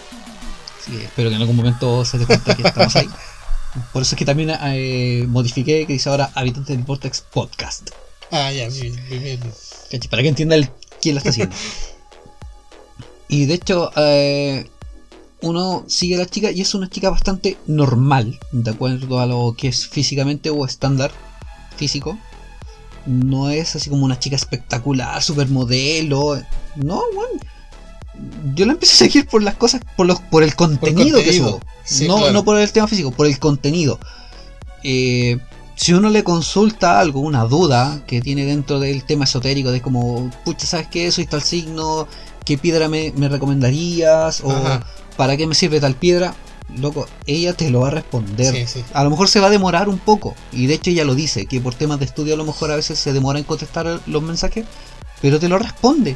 [1.06, 3.10] espero que en algún momento se dé cuenta que estamos ahí.
[3.94, 7.90] Por eso es que también eh, modifiqué que dice ahora Habitantes del Vortex Podcast.
[8.30, 9.40] Ah, ya, bien, bien.
[10.10, 10.70] Para que entienda el,
[11.02, 11.56] quién la está haciendo.
[13.30, 14.70] y de hecho, eh,
[15.42, 19.56] uno sigue a la chica y es una chica bastante normal, de acuerdo a lo
[19.58, 21.12] que es físicamente o estándar
[21.76, 22.18] físico.
[23.06, 26.42] No es así como una chica espectacular, supermodelo.
[26.76, 27.40] No, bueno.
[28.54, 31.50] Yo la empecé a seguir por las cosas, por, los, por el contenido, que contenido.
[31.50, 31.60] subo.
[31.84, 32.34] Sí, no, claro.
[32.34, 34.00] no por el tema físico, por el contenido.
[34.84, 35.40] Eh,
[35.76, 40.30] si uno le consulta algo, una duda que tiene dentro del tema esotérico, de como,
[40.46, 41.12] pucha, ¿sabes qué?
[41.12, 42.08] Soy tal signo,
[42.46, 44.42] ¿qué piedra me, me recomendarías?
[44.42, 44.86] O Ajá.
[45.18, 46.36] ¿para qué me sirve tal piedra?
[46.78, 48.54] Loco, ella te lo va a responder.
[48.54, 48.86] Sí, sí.
[48.94, 51.46] A lo mejor se va a demorar un poco, y de hecho ella lo dice,
[51.46, 54.24] que por temas de estudio a lo mejor a veces se demora en contestar los
[54.24, 54.66] mensajes,
[55.22, 56.16] pero te lo responde.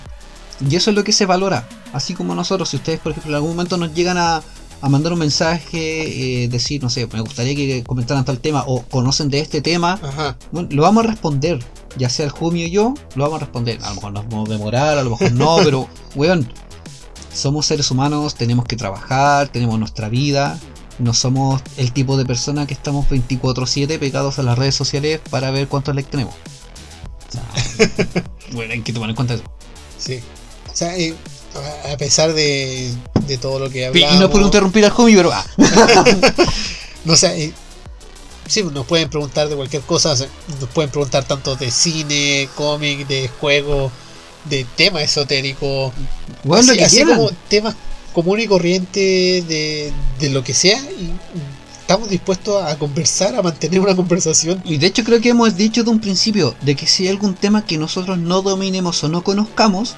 [0.68, 1.68] Y eso es lo que se valora.
[1.94, 4.42] Así como nosotros, si ustedes por ejemplo en algún momento nos llegan a,
[4.82, 8.82] a mandar un mensaje, eh, decir, no sé, me gustaría que comentaran tal tema o
[8.84, 10.38] conocen de este tema, Ajá.
[10.52, 11.60] bueno, lo vamos a responder.
[11.98, 13.80] Ya sea el Jumi o yo, lo vamos a responder.
[13.84, 16.48] A lo mejor nos vamos a demorar, a lo mejor no, pero, weón,
[17.38, 20.60] somos seres humanos, tenemos que trabajar, tenemos nuestra vida.
[21.00, 25.52] No somos el tipo de persona que estamos 24-7 pegados a las redes sociales para
[25.52, 26.34] ver cuántos likes tenemos.
[26.34, 27.44] O sea,
[28.54, 29.44] bueno, hay que tomar en cuenta eso.
[30.00, 30.20] Sí.
[30.72, 31.14] O sea, eh,
[31.92, 32.94] a- pesar de,
[33.28, 34.20] de todo lo que Y hablamos...
[34.20, 35.32] no es por interrumpir al Jumi, pero.
[35.32, 35.46] Ah,
[37.06, 37.54] No sé, eh,
[38.48, 40.28] sí, nos pueden preguntar de cualquier cosa, o sea,
[40.60, 43.92] nos pueden preguntar tanto de cine, cómic, de juego,
[44.50, 45.94] de tema esotérico,
[46.44, 47.76] bueno, así, así como temas
[48.14, 49.00] común y corriente
[49.48, 51.12] de, de lo que sea y
[51.80, 54.62] estamos dispuestos a conversar, a mantener una conversación.
[54.66, 57.34] Y de hecho creo que hemos dicho de un principio de que si hay algún
[57.36, 59.96] tema que nosotros no dominemos o no conozcamos,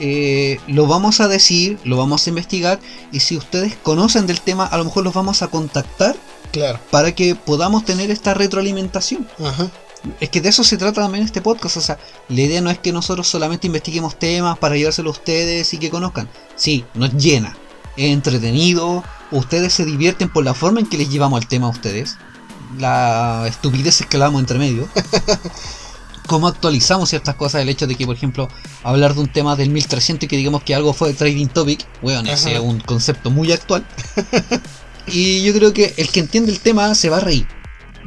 [0.00, 2.80] eh, lo vamos a decir, lo vamos a investigar
[3.12, 6.16] y si ustedes conocen del tema a lo mejor los vamos a contactar
[6.52, 6.78] Claro.
[6.90, 9.26] para que podamos tener esta retroalimentación.
[9.44, 9.70] Ajá.
[10.20, 11.76] Es que de eso se trata también este podcast.
[11.76, 15.72] O sea, la idea no es que nosotros solamente investiguemos temas para llevárselo a ustedes
[15.74, 16.28] y que conozcan.
[16.56, 17.56] Sí, nos llena.
[17.96, 19.04] Es entretenido.
[19.30, 22.16] Ustedes se divierten por la forma en que les llevamos el tema a ustedes.
[22.78, 24.88] La estupidez que hablamos entre medio.
[26.26, 27.62] Cómo actualizamos ciertas cosas.
[27.62, 28.48] El hecho de que, por ejemplo,
[28.82, 31.86] hablar de un tema del 1300 y que digamos que algo fue trading topic.
[32.00, 33.86] Bueno, ese es un concepto muy actual.
[35.06, 37.46] y yo creo que el que entiende el tema se va a reír.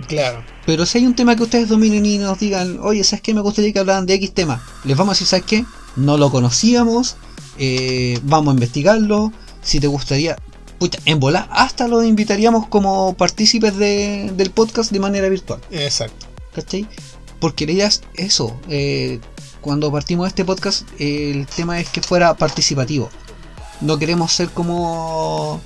[0.07, 0.56] Claro.
[0.67, 3.33] Pero si hay un tema que ustedes dominen y nos digan, oye, ¿sabes qué?
[3.33, 4.61] Me gustaría que hablaran de X tema.
[4.83, 5.65] Les vamos a decir, ¿sabes qué?
[5.95, 7.15] No lo conocíamos,
[7.57, 9.31] eh, vamos a investigarlo.
[9.61, 10.35] Si te gustaría,
[10.77, 15.61] pucha, en volar, hasta los invitaríamos como partícipes de- del podcast de manera virtual.
[15.71, 16.25] Exacto.
[16.53, 16.85] ¿Cachai?
[17.39, 18.59] Porque la idea es eso.
[18.67, 19.19] eh,
[19.61, 23.09] cuando partimos este podcast, eh, el tema es que fuera participativo.
[23.81, 25.59] No queremos ser como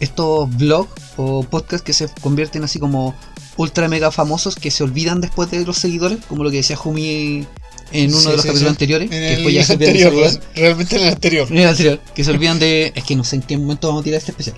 [0.00, 3.14] estos blogs o podcasts que se convierten así como
[3.56, 7.46] ultra mega famosos que se olvidan después de los seguidores, como lo que decía Jumi
[7.92, 8.66] en uno Sí, de los sí, capítulos sí.
[8.68, 10.40] anteriores, En que el después ya se anterior, saludar.
[10.54, 11.48] realmente en el anterior.
[11.50, 12.92] En el anterior, que se olvidan de.
[12.94, 14.56] Es que no sé en qué momento vamos a tirar este especial.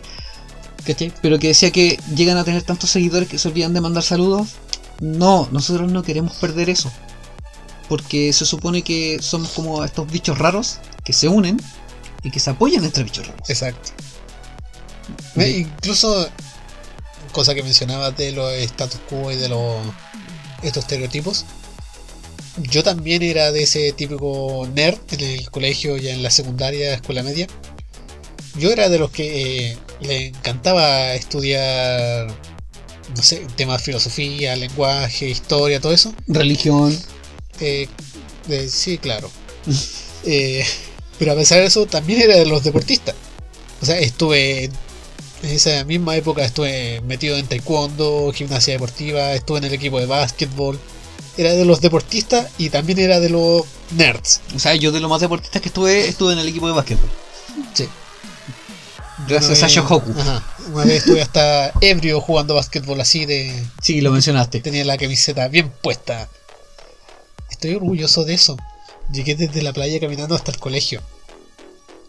[0.84, 1.12] ¿Cachai?
[1.20, 4.48] Pero que decía que llegan a tener tantos seguidores que se olvidan de mandar saludos.
[5.00, 6.90] No, nosotros no queremos perder eso.
[7.88, 11.58] Porque se supone que somos como estos bichos raros que se unen
[12.22, 13.48] y que se apoyan entre bichos raros.
[13.50, 13.90] Exacto.
[15.36, 16.28] Incluso,
[17.32, 19.76] cosa que mencionabas de los status quo y de los
[20.62, 21.44] estos estereotipos.
[22.62, 27.22] Yo también era de ese típico nerd en el colegio, ya en la secundaria, escuela
[27.22, 27.46] media.
[28.56, 32.26] Yo era de los que eh, le encantaba estudiar,
[33.14, 36.12] no sé, temas de filosofía, lenguaje, historia, todo eso.
[36.26, 36.98] Religión.
[37.60, 37.88] Eh,
[38.48, 39.30] eh, sí, claro.
[40.24, 40.64] Eh,
[41.18, 43.14] pero a pesar de eso, también era de los deportistas.
[43.80, 44.68] O sea, estuve
[45.42, 50.06] en esa misma época, estuve metido en taekwondo, gimnasia deportiva, estuve en el equipo de
[50.06, 50.78] básquetbol.
[51.36, 54.40] Era de los deportistas y también era de los nerds.
[54.56, 57.08] O sea, yo de los más deportistas que estuve, estuve en el equipo de básquetbol.
[57.74, 57.88] Sí.
[59.28, 60.12] Gracias a Shohoku.
[60.18, 60.44] Ajá.
[60.72, 63.52] Una vez estuve hasta ebrio jugando básquetbol así de...
[63.80, 64.60] Sí, lo mencionaste.
[64.60, 66.28] Tenía la camiseta bien puesta.
[67.50, 68.56] Estoy orgulloso de eso.
[69.12, 71.02] Llegué desde la playa caminando hasta el colegio.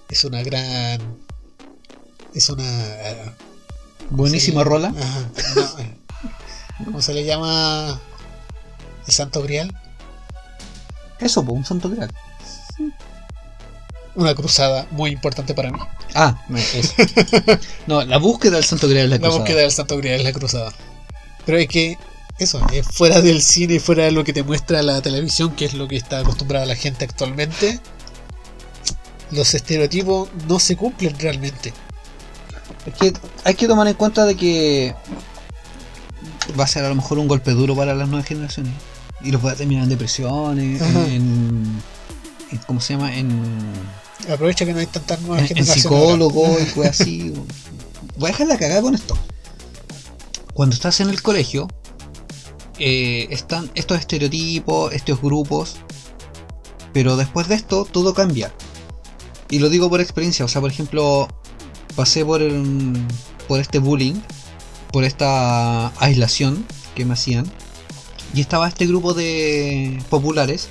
[0.10, 1.00] Es una gran.
[2.34, 2.64] Es una.
[2.64, 3.32] eh,
[4.10, 4.94] Buenísima sí, rola.
[4.98, 5.30] Ajá,
[6.80, 8.00] no, ¿Cómo se le llama?
[9.08, 9.76] El Santo Grial.
[11.20, 12.12] Eso, pues, un santo grial.
[14.16, 15.80] Una cruzada muy importante para mí.
[16.16, 16.94] Ah, eso.
[17.88, 19.40] No, la búsqueda del santo grial es la La cruzada.
[19.40, 20.74] búsqueda del Santo Grial es la cruzada.
[21.46, 21.98] Pero es que.
[22.40, 25.66] Eso, es fuera del cine y fuera de lo que te muestra la televisión, que
[25.66, 27.82] es lo que está acostumbrada la gente actualmente.
[29.32, 31.74] Los estereotipos no se cumplen realmente.
[32.92, 34.96] Es que hay que tomar en cuenta de que
[36.60, 38.74] va a ser a lo mejor un golpe duro para las nuevas generaciones.
[39.22, 41.82] Y los va a terminar en depresiones, en,
[42.52, 43.16] en- ¿Cómo se llama?
[43.16, 43.30] En,
[44.32, 45.86] Aprovecha que no hay tantas nuevas en, en generaciones.
[45.86, 46.00] ahora.
[46.08, 47.34] psicólogo y cosas así.
[48.18, 49.18] Voy a dejar la cagada con esto.
[50.54, 51.68] Cuando estás en el colegio,
[52.80, 55.76] eh, están estos estereotipos, estos grupos,
[56.94, 58.52] pero después de esto todo cambia.
[59.50, 61.28] Y lo digo por experiencia, o sea, por ejemplo,
[61.96, 62.98] pasé por, el-
[63.48, 64.16] por este bullying,
[64.92, 67.46] por esta aislación que me hacían,
[68.34, 70.68] y estaba este grupo de populares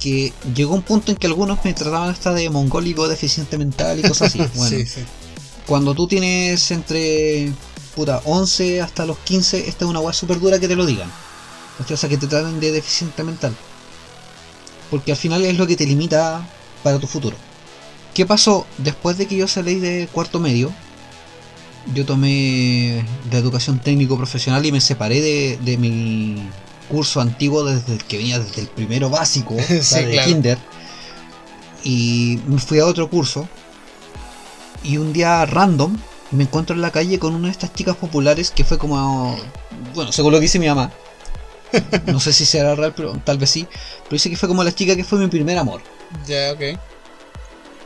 [0.00, 4.02] que llegó un punto en que algunos me trataban hasta de mongólico, deficiente mental y
[4.02, 4.38] cosas así.
[4.54, 5.00] Bueno, Sí, sí.
[5.66, 7.52] cuando tú tienes entre
[7.94, 11.10] puta, 11 hasta los 15, esta es una weá súper dura que te lo digan.
[11.90, 13.54] O sea, que te traten de deficiente mental.
[14.90, 16.46] Porque al final es lo que te limita
[16.82, 17.36] para tu futuro.
[18.16, 18.66] ¿Qué pasó?
[18.78, 20.72] Después de que yo salí de cuarto medio,
[21.94, 26.48] yo tomé de educación técnico profesional y me separé de, de mi
[26.88, 30.28] curso antiguo desde el que venía desde el primero básico, Sí, de claro.
[30.30, 30.58] kinder.
[31.84, 33.46] Y me fui a otro curso.
[34.82, 35.94] Y un día random
[36.30, 39.38] me encuentro en la calle con una de estas chicas populares que fue como.
[39.94, 40.90] Bueno, según lo que dice mi mamá.
[42.06, 43.66] No sé si será real, pero tal vez sí.
[44.04, 45.82] Pero dice que fue como la chica que fue mi primer amor.
[46.26, 46.78] Ya, ok.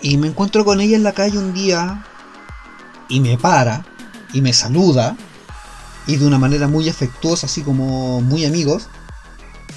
[0.03, 2.05] Y me encuentro con ella en la calle un día
[3.09, 3.84] y me para
[4.32, 5.16] y me saluda
[6.07, 8.88] y de una manera muy afectuosa, así como muy amigos,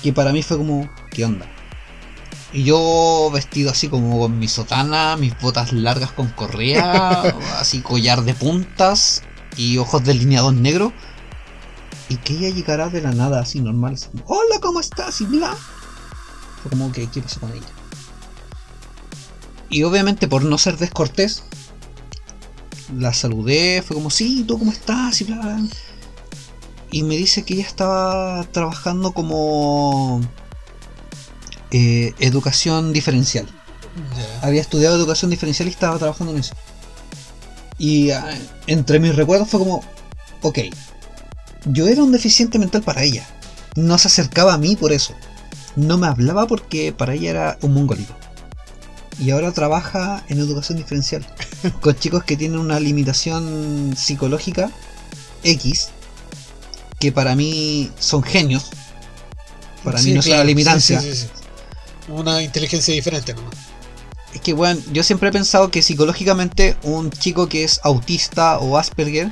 [0.02, 1.46] que para mí fue como, ¿qué onda?
[2.54, 7.22] Y yo vestido así como con mi sotana, mis botas largas con correa,
[7.60, 9.24] así collar de puntas
[9.58, 10.94] y ojos delineados negros.
[12.10, 15.20] Y que ella llegara de la nada así normal, así como, hola, ¿cómo estás?
[15.22, 15.56] Y bla.
[16.62, 17.83] Fue como que, ¿qué pasó con ella?
[19.74, 21.42] Y obviamente por no ser descortés,
[22.96, 25.20] la saludé, fue como, sí, ¿tú cómo estás?
[25.22, 25.60] Y bla, bla.
[26.92, 30.22] Y me dice que ella estaba trabajando como
[31.72, 33.48] eh, educación diferencial.
[34.44, 36.54] Había estudiado educación diferencial y estaba trabajando en eso.
[37.80, 38.30] Y ah,
[38.68, 39.84] entre mis recuerdos fue como,
[40.44, 40.60] ok,
[41.66, 43.28] yo era un deficiente mental para ella.
[43.76, 45.16] No se acercaba a mí por eso.
[45.76, 48.16] No me hablaba porque para ella era un mongolito.
[49.20, 51.26] Y ahora trabaja en educación diferencial.
[51.82, 54.72] con chicos que tienen una limitación psicológica
[55.44, 55.90] X.
[57.00, 58.66] Que para mí son genios.
[59.84, 61.02] Para mí no es una limitancia.
[61.02, 61.28] sí, sí.
[62.10, 63.42] Una inteligencia diferente, ¿no?
[64.34, 68.78] Es que, bueno, yo siempre he pensado que psicológicamente un chico que es autista o
[68.78, 69.32] Asperger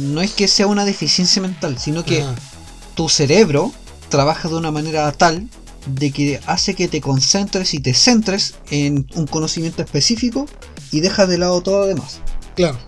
[0.00, 2.24] no es que sea una deficiencia mental, sino que
[2.94, 3.72] tu cerebro
[4.08, 5.48] trabaja de una manera tal
[5.88, 10.46] de que hace que te concentres y te centres en un conocimiento específico
[10.92, 12.20] y dejas de lado todo lo demás.
[12.54, 12.78] Claro.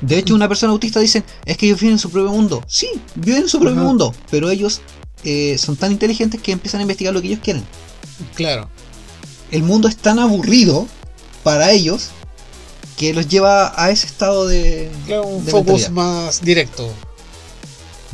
[0.00, 2.62] De hecho, una persona autista dice, es que ellos viven en su propio mundo.
[2.66, 3.86] Sí, viven en su propio Ajá.
[3.88, 4.80] mundo, pero ellos
[5.24, 7.64] eh, son tan inteligentes que empiezan a investigar lo que ellos quieren.
[8.34, 8.68] Claro.
[9.50, 10.86] el mundo es tan aburrido
[11.42, 12.10] para ellos
[12.96, 15.90] que los lleva a ese estado de, Claro, un de focus mentalidad.
[15.90, 16.92] más directo.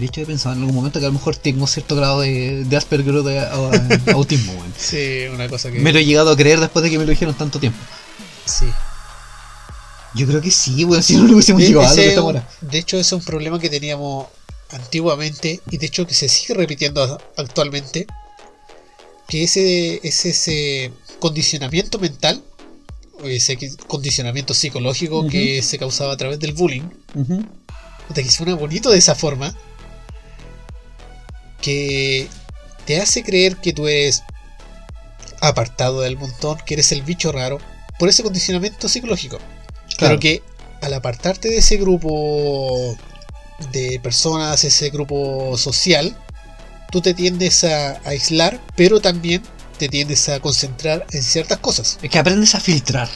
[0.01, 2.65] De hecho, he pensado en algún momento que a lo mejor tengo cierto grado de,
[2.65, 4.73] de Asperger o de au- autismo, weón.
[4.77, 5.79] Sí, una cosa que.
[5.79, 7.79] Me lo he llegado a creer después de que me lo dijeron tanto tiempo.
[8.47, 8.67] Sí.
[10.15, 12.09] Yo creo que sí, weón, si no lo hubiésemos llegado a lo ese que es
[12.11, 12.49] estamos un- ahora.
[12.63, 14.27] de hecho, ese es un problema que teníamos
[14.71, 18.07] antiguamente y de hecho que se sigue repitiendo actualmente.
[19.29, 22.43] Que ese es ese condicionamiento mental,
[23.23, 26.89] o ese condicionamiento psicológico que se causaba a través del bullying.
[27.15, 27.45] Ujú.
[28.09, 29.55] Puta, que suena bonito de esa forma.
[31.63, 32.29] Que
[32.87, 34.23] te hace creer que tú eres
[35.41, 37.59] apartado del montón, que eres el bicho raro,
[37.99, 39.39] por ese condicionamiento psicológico.
[39.97, 40.19] Claro.
[40.19, 40.43] Pero que
[40.81, 42.97] al apartarte de ese grupo
[43.73, 46.17] de personas, ese grupo social,
[46.91, 49.43] tú te tiendes a aislar, pero también
[49.79, 51.99] te tiendes a concentrar en ciertas cosas.
[52.03, 53.09] Es que aprendes a filtrar.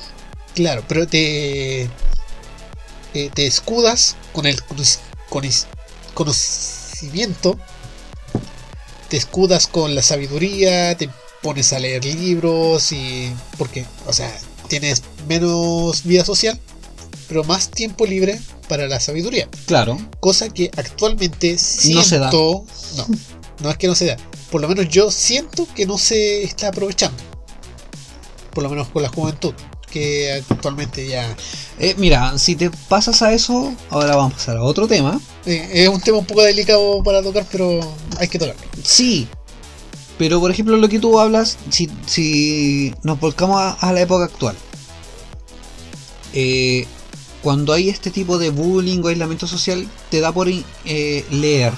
[0.55, 4.99] Claro, pero te, eh, te escudas con el conoc-
[5.30, 5.66] conis-
[6.14, 7.59] conocimiento,
[9.14, 11.08] te escudas con la sabiduría, te
[11.40, 14.36] pones a leer libros y porque, o sea,
[14.66, 16.58] tienes menos vida social,
[17.28, 20.00] pero más tiempo libre para la sabiduría, Claro.
[20.18, 22.32] cosa que actualmente siento, No se da.
[22.32, 22.64] no,
[23.62, 24.16] no es que no se da,
[24.50, 27.22] por lo menos yo siento que no se está aprovechando,
[28.52, 29.54] por lo menos con la juventud,
[29.95, 31.36] que actualmente ya
[31.78, 35.20] Eh, mira, si te pasas a eso, ahora vamos a pasar a otro tema.
[35.47, 37.80] Eh, es un tema un poco delicado para tocar, pero
[38.18, 38.62] hay que tocarlo.
[38.82, 39.28] Sí.
[40.18, 44.24] Pero por ejemplo lo que tú hablas, si, si nos volcamos a, a la época
[44.26, 44.57] actual.
[46.32, 46.86] eh,
[47.42, 51.72] cuando hay este tipo de bullying o aislamiento social, te da por eh, leer.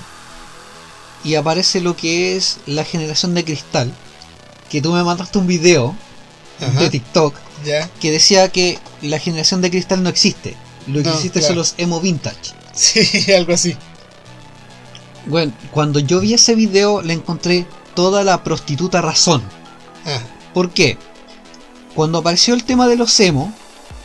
[1.24, 3.92] Y aparece lo que es la generación de cristal.
[4.70, 6.00] Que tú me mandaste un video
[6.60, 6.80] Ajá.
[6.80, 7.34] de TikTok
[7.66, 10.56] Ya, que decía que la generación de cristal no existe.
[10.86, 11.48] Lo que No, existe claro.
[11.48, 12.52] son los emo vintage.
[12.72, 13.76] sí, algo así.
[15.26, 19.42] Bueno, cuando yo vi ese video le encontré toda la prostituta razón.
[20.04, 20.20] Ah,
[20.54, 20.96] ¿Por qué?
[21.94, 23.52] Cuando apareció el tema de los emo,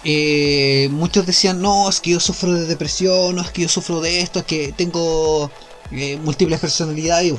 [0.03, 4.01] eh, muchos decían, no, es que yo sufro de depresión, no, es que yo sufro
[4.01, 5.51] de esto, es que tengo
[5.91, 7.34] eh, múltiples personalidades.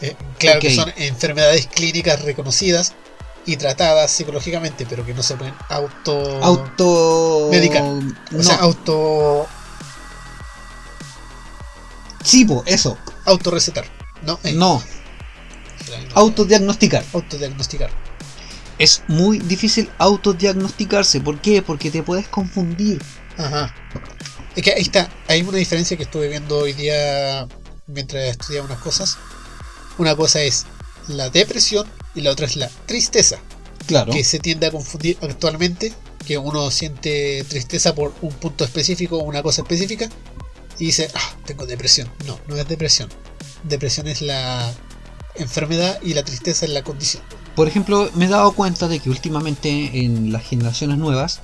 [0.00, 2.94] Eh, claro que son enfermedades clínicas reconocidas
[3.46, 6.44] y tratadas psicológicamente, pero que no se pueden auto.
[6.44, 7.48] auto...
[7.50, 7.82] Medicar.
[7.82, 9.46] No, o sea, auto.
[12.22, 12.98] sí, po, eso.
[13.24, 13.86] autorrecetar.
[14.22, 14.82] No, eh, No,
[16.14, 17.04] autodiagnosticar.
[17.12, 17.90] autodiagnosticar.
[18.78, 21.20] Es muy difícil autodiagnosticarse.
[21.20, 21.62] ¿Por qué?
[21.62, 23.00] Porque te puedes confundir.
[23.38, 23.72] Ajá.
[24.56, 27.46] Es que ahí está, hay una diferencia que estuve viendo hoy día
[27.86, 29.18] mientras estudiaba unas cosas.
[29.98, 30.66] Una cosa es
[31.08, 31.86] la depresión
[32.16, 33.38] y la otra es la tristeza.
[33.86, 34.12] Claro.
[34.12, 35.92] que se tiende a confundir actualmente,
[36.26, 40.08] que uno siente tristeza por un punto específico o una cosa específica
[40.78, 42.10] y dice, ah, tengo depresión.
[42.26, 43.08] No, no es depresión.
[43.62, 44.74] Depresión es la
[45.36, 47.22] enfermedad y la tristeza es la condición.
[47.54, 51.40] Por ejemplo, me he dado cuenta de que últimamente en las generaciones nuevas,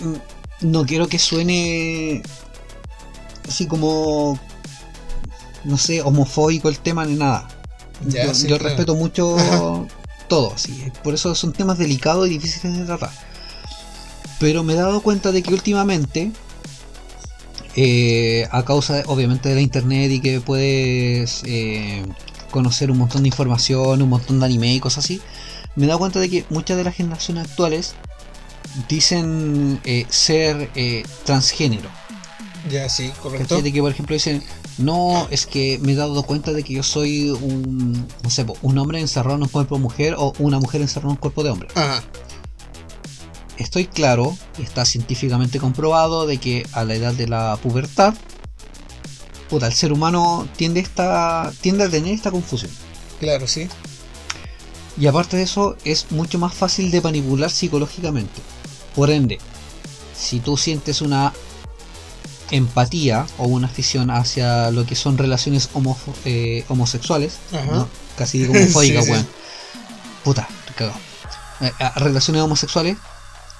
[0.00, 2.22] mm, no quiero que suene
[3.48, 4.38] así como,
[5.64, 7.48] no sé, homofóbico el tema ni nada.
[8.06, 8.70] Ya, yo sí, yo claro.
[8.70, 9.36] respeto mucho
[10.28, 10.84] todo, sí.
[11.02, 13.10] Por eso son temas delicados y difíciles de tratar.
[14.38, 16.32] Pero me he dado cuenta de que últimamente,
[17.76, 22.02] eh, a causa obviamente de la internet y que puedes eh,
[22.50, 25.20] conocer un montón de información, un montón de anime y cosas así,
[25.76, 27.94] me he dado cuenta de que muchas de las generaciones actuales
[28.88, 31.88] dicen eh, ser eh, transgénero.
[32.70, 33.62] Ya, sí, correcto.
[33.62, 34.42] De que por ejemplo dicen,
[34.80, 38.78] no, es que me he dado cuenta de que yo soy un, no sé, un
[38.78, 41.50] hombre encerrado en un cuerpo de mujer o una mujer encerrada en un cuerpo de
[41.50, 41.68] hombre.
[41.74, 42.02] Ajá.
[43.58, 48.14] Estoy claro, y está científicamente comprobado, de que a la edad de la pubertad,
[49.50, 52.70] puta, el ser humano tiende, esta, tiende a tener esta confusión.
[53.20, 53.68] Claro, sí.
[54.98, 58.40] Y aparte de eso, es mucho más fácil de manipular psicológicamente.
[58.94, 59.38] Por ende,
[60.18, 61.34] si tú sientes una
[62.50, 67.38] empatía o una afición hacia lo que son relaciones homo- eh, homosexuales.
[67.52, 67.88] ¿no?
[68.16, 68.44] casi
[69.04, 69.10] sí.
[69.12, 69.26] weón.
[70.24, 70.98] Puta, cagado.
[71.60, 72.96] Eh, relaciones homosexuales,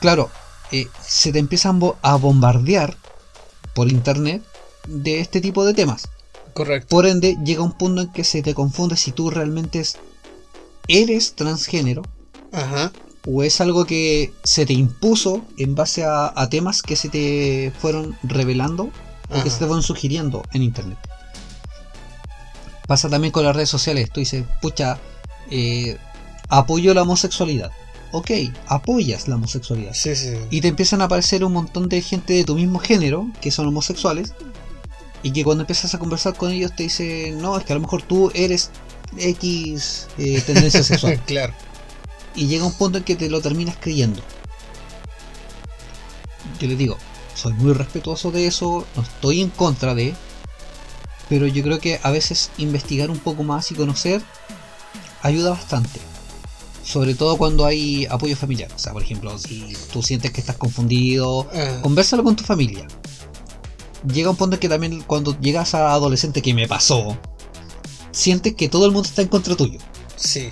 [0.00, 0.30] claro,
[0.72, 2.96] eh, se te empiezan a bombardear
[3.74, 4.42] por internet
[4.86, 6.08] de este tipo de temas.
[6.54, 6.88] Correcto.
[6.88, 9.98] Por ende, llega un punto en que se te confunde si tú realmente es-
[10.88, 12.02] eres transgénero
[12.52, 12.90] Ajá.
[13.26, 17.72] O es algo que se te impuso en base a, a temas que se te
[17.78, 18.90] fueron revelando
[19.30, 20.98] o que se te fueron sugiriendo en internet.
[22.86, 24.10] Pasa también con las redes sociales.
[24.10, 24.98] Tú dices, pucha,
[25.50, 25.96] eh,
[26.48, 27.70] apoyo la homosexualidad.
[28.12, 28.30] Ok,
[28.66, 29.94] apoyas la homosexualidad.
[29.94, 30.34] Sí, sí.
[30.50, 33.68] Y te empiezan a aparecer un montón de gente de tu mismo género, que son
[33.68, 34.32] homosexuales,
[35.22, 37.82] y que cuando empiezas a conversar con ellos te dicen, no, es que a lo
[37.82, 38.70] mejor tú eres
[39.16, 41.20] X eh, tendencia sexual.
[41.26, 41.52] claro.
[42.34, 44.22] Y llega un punto en que te lo terminas creyendo.
[46.60, 46.96] Yo les digo,
[47.34, 50.14] soy muy respetuoso de eso, no estoy en contra de,
[51.28, 54.22] pero yo creo que a veces investigar un poco más y conocer
[55.22, 56.00] ayuda bastante.
[56.84, 58.70] Sobre todo cuando hay apoyo familiar.
[58.74, 62.86] O sea, por ejemplo, si tú sientes que estás confundido, Ah, conversalo con tu familia.
[64.12, 67.16] Llega un punto en que también cuando llegas a adolescente, que me pasó,
[68.12, 69.78] sientes que todo el mundo está en contra tuyo.
[70.16, 70.50] sí.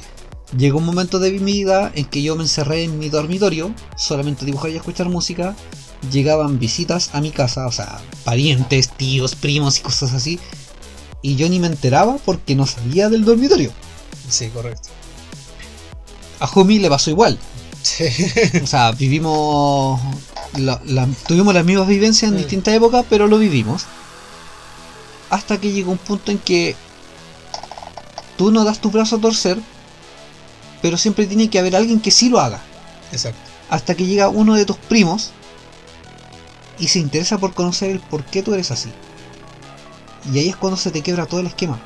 [0.57, 4.47] Llegó un momento de mi vida en que yo me encerré en mi dormitorio, solamente
[4.47, 5.55] dibujar y escuchar música.
[6.11, 10.39] Llegaban visitas a mi casa, o sea, parientes, tíos, primos y cosas así.
[11.21, 13.73] Y yo ni me enteraba porque no salía del dormitorio.
[14.29, 14.89] Sí, correcto.
[16.41, 17.39] A Jumi le pasó igual.
[17.83, 18.05] Sí.
[18.63, 20.01] O sea, vivimos.
[20.57, 22.39] la- la- tuvimos las mismas vivencias en Mm.
[22.39, 23.85] distintas épocas, pero lo vivimos.
[25.31, 26.75] Hasta que llegó un punto en que
[28.39, 29.59] tú no das tu brazo a torcer,
[30.83, 32.61] pero siempre tiene que haber alguien que sí lo haga.
[33.13, 33.41] Exacto.
[33.71, 35.31] hasta que llega uno de tus primos
[36.79, 38.91] y se interesa por conocer el por qué tú eres así.
[40.33, 41.81] Y ahí es cuando se te quiebra todo el esquema.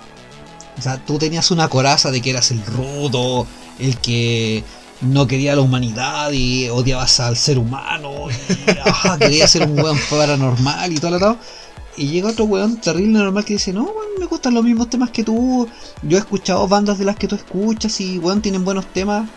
[0.78, 3.47] O sea, tú tenías una coraza de que eras el rudo,
[3.78, 4.64] el que
[5.01, 9.99] no quería la humanidad y odiabas al ser humano, y ajá, querías ser un weón
[10.11, 11.38] paranormal y todo lo tal.
[11.97, 15.11] Y llega otro weón terrible normal que dice, no, weón, me gustan los mismos temas
[15.11, 15.68] que tú,
[16.03, 19.28] yo he escuchado bandas de las que tú escuchas y weón tienen buenos temas.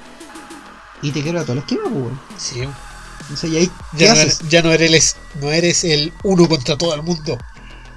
[1.02, 2.20] Y te quiebra todo el esquema, pues, weón.
[2.38, 2.62] Sí.
[3.34, 6.48] O sea, ¿y ahí qué Ya no, eres, ya no eres, no eres el uno
[6.48, 7.38] contra todo el mundo.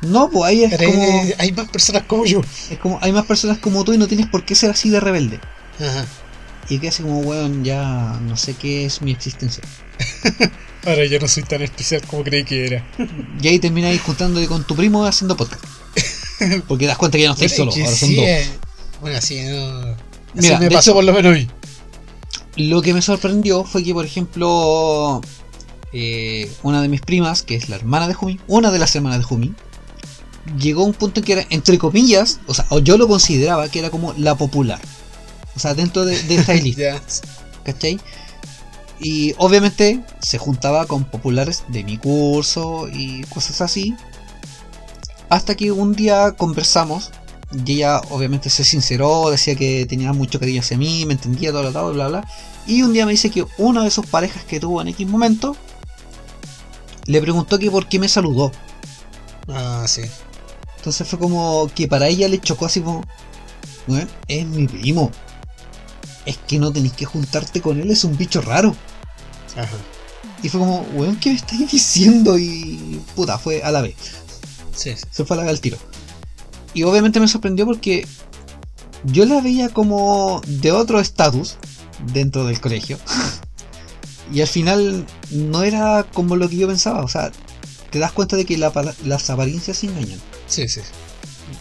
[0.03, 2.41] No, pues ahí es Eres- como, hay más personas como yo.
[2.71, 5.01] es como, hay más personas como tú y no tienes por qué ser así de
[5.01, 5.41] rebelde.
[5.81, 6.05] Ajá.
[6.69, 9.63] Y que hace como, weón, ya no sé qué es mi existencia.
[10.87, 12.87] Ahora yo no soy tan especial como creí que era.
[13.43, 15.63] Y ahí termináis juntándote con tu primo haciendo podcast.
[16.69, 18.25] Porque das cuenta que ya no estáis Bueno, solo, ahora son sí, dos.
[18.27, 18.47] eh,
[19.01, 19.81] Bueno, así, no.
[19.81, 19.97] Así
[20.35, 21.51] Mira, me de pasó hecho- por lo menos hoy.
[22.57, 25.21] Lo que me sorprendió fue que, por ejemplo,
[25.93, 29.19] eh, una de mis primas, que es la hermana de Jumi, una de las hermanas
[29.19, 29.55] de Jumi,
[30.59, 33.69] llegó a un punto en que era, entre comillas, o sea, o yo lo consideraba
[33.69, 34.81] que era como la popular.
[35.55, 36.83] O sea, dentro de, de esta lista.
[36.83, 37.03] Ya.
[37.65, 38.01] ¿cachai?
[39.01, 43.95] Y obviamente se juntaba con populares de mi curso y cosas así.
[45.29, 47.11] Hasta que un día conversamos
[47.67, 51.63] y ella obviamente se sinceró, decía que tenía mucho cariño hacia mí, me entendía todo
[51.63, 52.29] lo todo, bla bla.
[52.67, 55.57] Y un día me dice que una de sus parejas que tuvo en X momento
[57.07, 58.53] le preguntó que por qué me saludó.
[59.49, 60.03] Ah, sí.
[60.77, 63.03] Entonces fue como que para ella le chocó así como,
[63.87, 65.11] "Weón, es mi primo.
[66.29, 68.77] Es que no tenés que juntarte con él, es un bicho raro.
[69.57, 69.79] Ajá.
[70.43, 72.39] Y fue como, weón, ¿qué me estáis diciendo?
[72.39, 73.95] Y puta, fue a la vez.
[74.77, 75.05] Sí, sí.
[75.11, 75.79] Se fue a la vez al tiro.
[76.75, 78.07] Y obviamente me sorprendió porque
[79.05, 81.57] yo la veía como de otro estatus
[82.13, 82.99] dentro del colegio.
[84.31, 87.05] y al final no era como lo que yo pensaba.
[87.05, 87.33] O sea,
[87.91, 88.71] te das cuenta de que la
[89.07, 90.21] las apariencias engañan.
[90.47, 90.83] Sí, sí.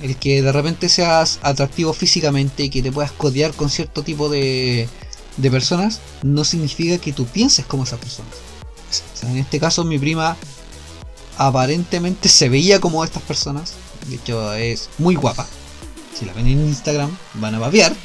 [0.02, 4.30] El que de repente seas atractivo físicamente y que te puedas codear con cierto tipo
[4.30, 4.88] de,
[5.38, 8.34] de personas, no significa que tú pienses como esas personas.
[9.14, 10.38] O sea, en este caso mi prima
[11.38, 13.74] aparentemente se veía como estas personas.
[14.08, 15.46] De hecho es muy guapa.
[16.18, 17.96] Si la ven en Instagram van a babear.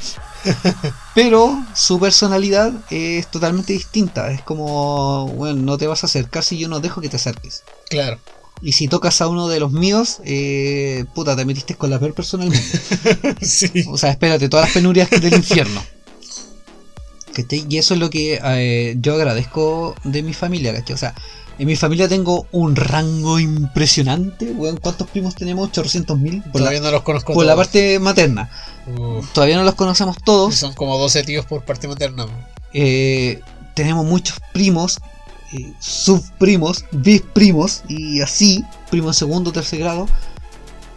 [1.14, 4.30] Pero su personalidad es totalmente distinta.
[4.30, 7.62] Es como, bueno, no te vas a acercar si yo no dejo que te acerques.
[7.88, 8.18] Claro.
[8.62, 12.14] Y si tocas a uno de los míos, eh, puta, te metiste con la peor
[12.14, 12.80] personalmente.
[13.42, 13.70] sí.
[13.88, 15.82] O sea, espérate, todas las penurias del infierno.
[17.34, 17.66] ¿Cachai?
[17.68, 20.94] Y eso es lo que eh, yo agradezco de mi familia, ¿cachai?
[20.94, 21.14] O sea,
[21.58, 24.78] en mi familia tengo un rango impresionante, weón.
[24.78, 25.68] ¿Cuántos primos tenemos?
[25.68, 26.42] 800 mil.
[26.52, 28.50] Todavía la, no los conozco por la parte materna.
[28.86, 30.54] Uf, Todavía no los conocemos todos.
[30.54, 32.26] son como 12 tíos por parte materna.
[32.72, 33.40] Eh,
[33.74, 34.98] tenemos muchos primos,
[35.52, 40.08] eh, subprimos, bisprimos y así, primos en segundo, tercer grado,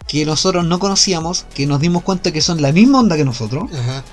[0.06, 3.70] que nosotros no conocíamos, que nos dimos cuenta que son la misma onda que nosotros,
[3.72, 4.04] Ajá.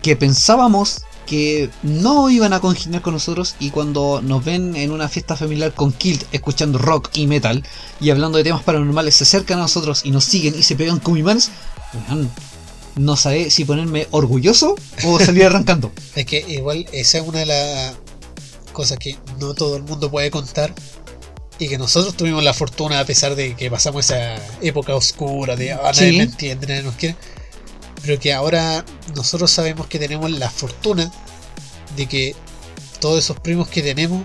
[0.00, 5.08] que pensábamos que no iban a congeniar con nosotros y cuando nos ven en una
[5.08, 7.64] fiesta familiar con Kilt escuchando rock y metal
[8.00, 10.98] y hablando de temas paranormales se acercan a nosotros y nos siguen y se pegan
[10.98, 11.50] como imanes,
[12.96, 14.74] no sabía si ponerme orgulloso
[15.04, 15.92] o salir arrancando.
[16.14, 17.96] Es que igual esa es una de las
[18.72, 20.74] cosas que no todo el mundo puede contar
[21.58, 25.72] y que nosotros tuvimos la fortuna a pesar de que pasamos esa época oscura de
[25.72, 26.16] ah, nadie Sí.
[26.16, 27.14] me entiende, nadie nos quiere,
[28.02, 31.12] pero que ahora nosotros sabemos que tenemos la fortuna
[31.96, 32.34] de que
[32.98, 34.22] todos esos primos que tenemos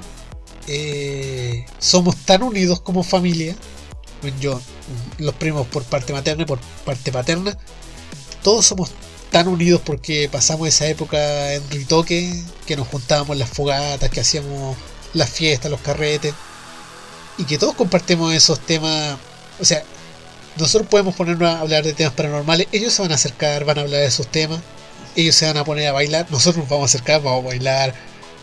[0.68, 3.56] eh, somos tan unidos como familia.
[4.41, 4.60] Yo,
[5.20, 7.58] los primos por parte materna y por parte paterna,
[8.43, 8.91] todos somos
[9.32, 12.34] tan unidos porque pasamos esa época en Ritoque,
[12.65, 14.78] que nos juntábamos en las fogatas, que hacíamos
[15.13, 16.34] las fiestas, los carretes,
[17.38, 19.17] y que todos compartimos esos temas.
[19.59, 19.84] O sea,
[20.57, 23.82] nosotros podemos ponernos a hablar de temas paranormales, ellos se van a acercar, van a
[23.82, 24.59] hablar de esos temas,
[25.15, 27.93] ellos se van a poner a bailar, nosotros nos vamos a acercar, vamos a bailar,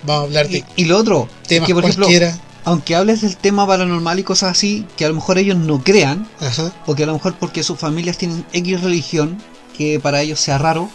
[0.05, 2.39] vamos a hablar de Y, y lo otro, temas que por ejemplo, cualquiera.
[2.65, 6.29] aunque hables del tema paranormal y cosas así, que a lo mejor ellos no crean,
[6.41, 9.43] Ajá, o que a lo mejor porque sus familias tienen X religión,
[9.77, 10.89] que para ellos sea raro,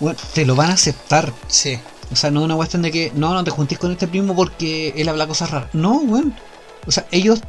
[0.00, 1.32] bueno, te lo van a aceptar.
[1.48, 1.78] sí,
[2.12, 4.34] O sea, no es una cuestión de que, no, no te juntes con este primo
[4.34, 5.70] porque él habla cosas raras.
[5.72, 6.32] No, bueno.
[6.86, 7.40] O sea, ellos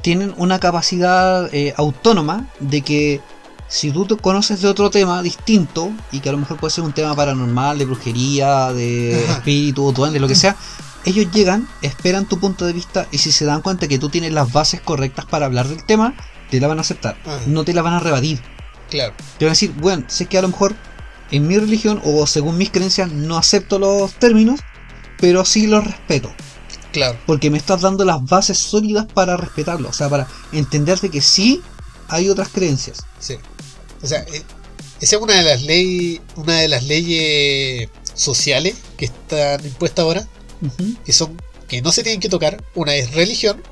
[0.00, 3.20] tienen una capacidad eh, autónoma de que
[3.68, 6.84] si tú te conoces de otro tema distinto, y que a lo mejor puede ser
[6.84, 10.56] un tema paranormal, de brujería, de espíritu, duende, lo que sea,
[11.04, 14.32] ellos llegan, esperan tu punto de vista y si se dan cuenta que tú tienes
[14.32, 16.14] las bases correctas para hablar del tema,
[16.50, 17.16] te la van a aceptar.
[17.46, 18.40] No te la van a rebatir.
[18.92, 20.74] Claro, Te van a decir, bueno, sé que a lo mejor
[21.30, 24.60] en mi religión o según mis creencias no acepto los términos,
[25.18, 26.32] pero sí los respeto.
[26.92, 27.18] claro.
[27.26, 29.88] Porque me estás dando las bases sólidas para respetarlo.
[29.88, 31.62] O sea, para entenderte que sí
[32.08, 32.98] hay otras creencias.
[33.18, 33.36] Sí.
[34.02, 34.42] O sea, eh,
[35.00, 40.28] esa es una de las leyes, una de las leyes sociales que están impuestas ahora,
[41.04, 42.62] que son que no se tienen que tocar.
[42.74, 43.62] Una es religión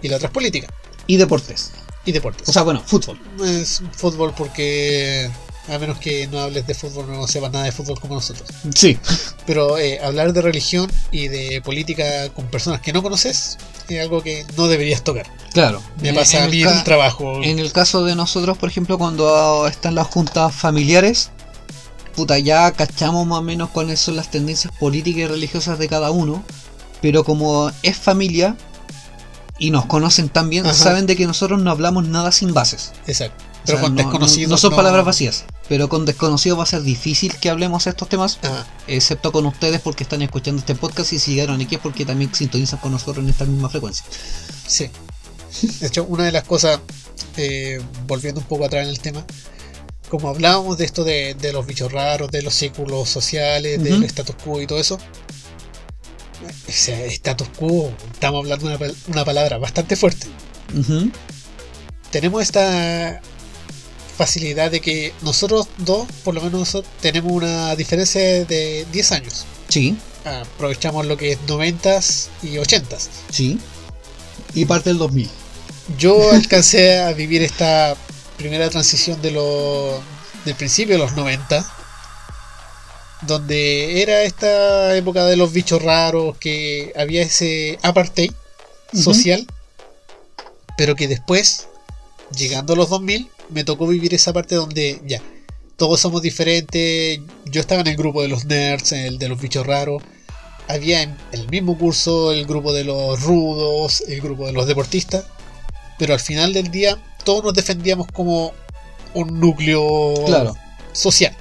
[0.00, 0.68] y la otra es política
[1.08, 1.72] Y deportes.
[2.04, 2.48] Y deportes.
[2.48, 3.18] O sea, bueno, fútbol.
[3.44, 5.30] es fútbol porque
[5.68, 8.48] a menos que no hables de fútbol no sepas nada de fútbol como nosotros.
[8.74, 8.98] Sí.
[9.46, 14.22] Pero eh, hablar de religión y de política con personas que no conoces es algo
[14.22, 15.26] que no deberías tocar.
[15.52, 15.82] Claro.
[16.00, 17.42] Me pasa en a mí el trabajo.
[17.42, 21.30] En el caso de nosotros, por ejemplo, cuando están las juntas familiares,
[22.16, 26.10] puta, ya cachamos más o menos cuáles son las tendencias políticas y religiosas de cada
[26.10, 26.42] uno,
[27.00, 28.56] pero como es familia
[29.62, 30.74] y nos conocen tan bien, Ajá.
[30.74, 32.92] saben de que nosotros no hablamos nada sin bases.
[33.06, 33.44] Exacto.
[33.44, 34.50] O Pero sea, con no- no- desconocidos.
[34.50, 38.08] No, son no- palabras vacías, pero con desconocidos va a ser difícil que hablemos estos
[38.08, 38.66] temas, Ajá.
[38.88, 42.34] excepto con ustedes porque están escuchando este podcast y si llegaron aquí es porque también
[42.34, 44.04] sintonizan con nosotros en esta misma frecuencia.
[44.66, 44.90] Sí.
[45.80, 46.80] De hecho, una de las cosas,
[47.36, 49.24] eh, volviendo un poco atrás en el tema,
[50.08, 53.84] como hablábamos de esto de, de los bichos raros, de los círculos sociales, Ujú.
[53.84, 54.98] del status quo y todo eso,
[56.66, 60.26] ese status quo, estamos hablando de una, una palabra bastante fuerte.
[62.10, 63.20] Tenemos esta
[64.16, 69.46] facilidad de que nosotros dos, por lo menos tenemos una diferencia de 10 años.
[69.68, 73.08] Sí, Aprovechamos lo que es 90s y 80s.
[73.30, 73.58] sí.
[74.54, 75.28] Y parte del 2000.
[75.98, 77.96] Yo alcancé a vivir esta
[78.36, 80.00] primera transición de lo,
[80.44, 81.64] del principio de los 90,
[83.26, 88.32] donde era esta época de los bichos raros, que había ese apartheid
[88.94, 89.46] social,
[90.76, 91.68] pero que después,
[92.36, 95.20] llegando a los 2000, me tocó vivir esa parte donde ya,
[95.76, 99.40] todos somos diferentes, yo estaba en el grupo de los nerds, en el de los
[99.40, 100.02] bichos raros,
[100.68, 105.24] había en el mismo curso el grupo de los rudos, el grupo de los deportistas,
[105.98, 108.52] pero al final del día todos nos defendíamos como
[109.14, 110.56] un núcleo Claro.
[110.92, 111.36] social.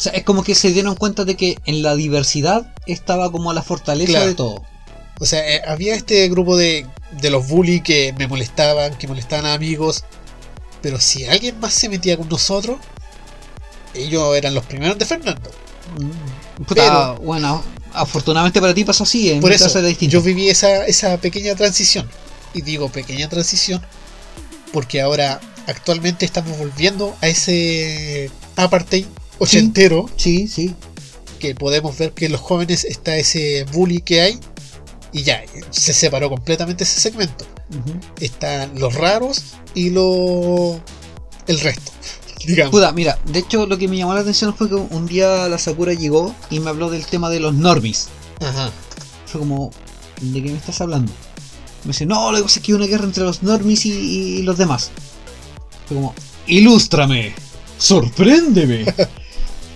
[0.00, 3.52] O sea, es como que se dieron cuenta de que en la diversidad estaba como
[3.52, 4.26] la fortaleza Claro.
[4.28, 4.62] de todo.
[5.20, 6.86] O sea, eh, había este grupo de,
[7.20, 10.04] de los bully que me molestaban, que molestaban a amigos.
[10.80, 12.78] Pero si alguien más se metía con nosotros,
[13.92, 15.50] ellos eran los primeros de Fernando.
[16.66, 20.14] Puta, bueno, afortunadamente para ti pasó así, en Por mi eso, era distinto.
[20.14, 22.08] yo viví esa, esa pequeña transición.
[22.54, 23.82] Y digo pequeña transición
[24.72, 29.04] porque ahora actualmente estamos volviendo a ese apartheid
[29.40, 30.74] ochentero Sí, sí.
[31.38, 34.38] que podemos ver que en los jóvenes está ese bully que hay
[35.12, 37.44] y ya se separó completamente ese segmento.
[38.20, 39.42] Están los raros
[39.74, 40.80] y lo
[41.46, 41.90] el resto,
[42.46, 42.70] digamos.
[42.70, 45.58] Puta, mira, de hecho lo que me llamó la atención fue que un día la
[45.58, 48.08] Sakura llegó y me habló del tema de los normies.
[48.40, 48.70] Ajá.
[49.26, 49.70] Fue como,
[50.20, 51.10] ¿de qué me estás hablando?
[51.84, 53.90] Me dice, no, lo que pasa es que hay una guerra entre los normies y,
[53.92, 54.90] y los demás.
[55.86, 56.14] Fue como,
[56.46, 57.32] ilústrame,
[57.78, 58.84] sorpréndeme.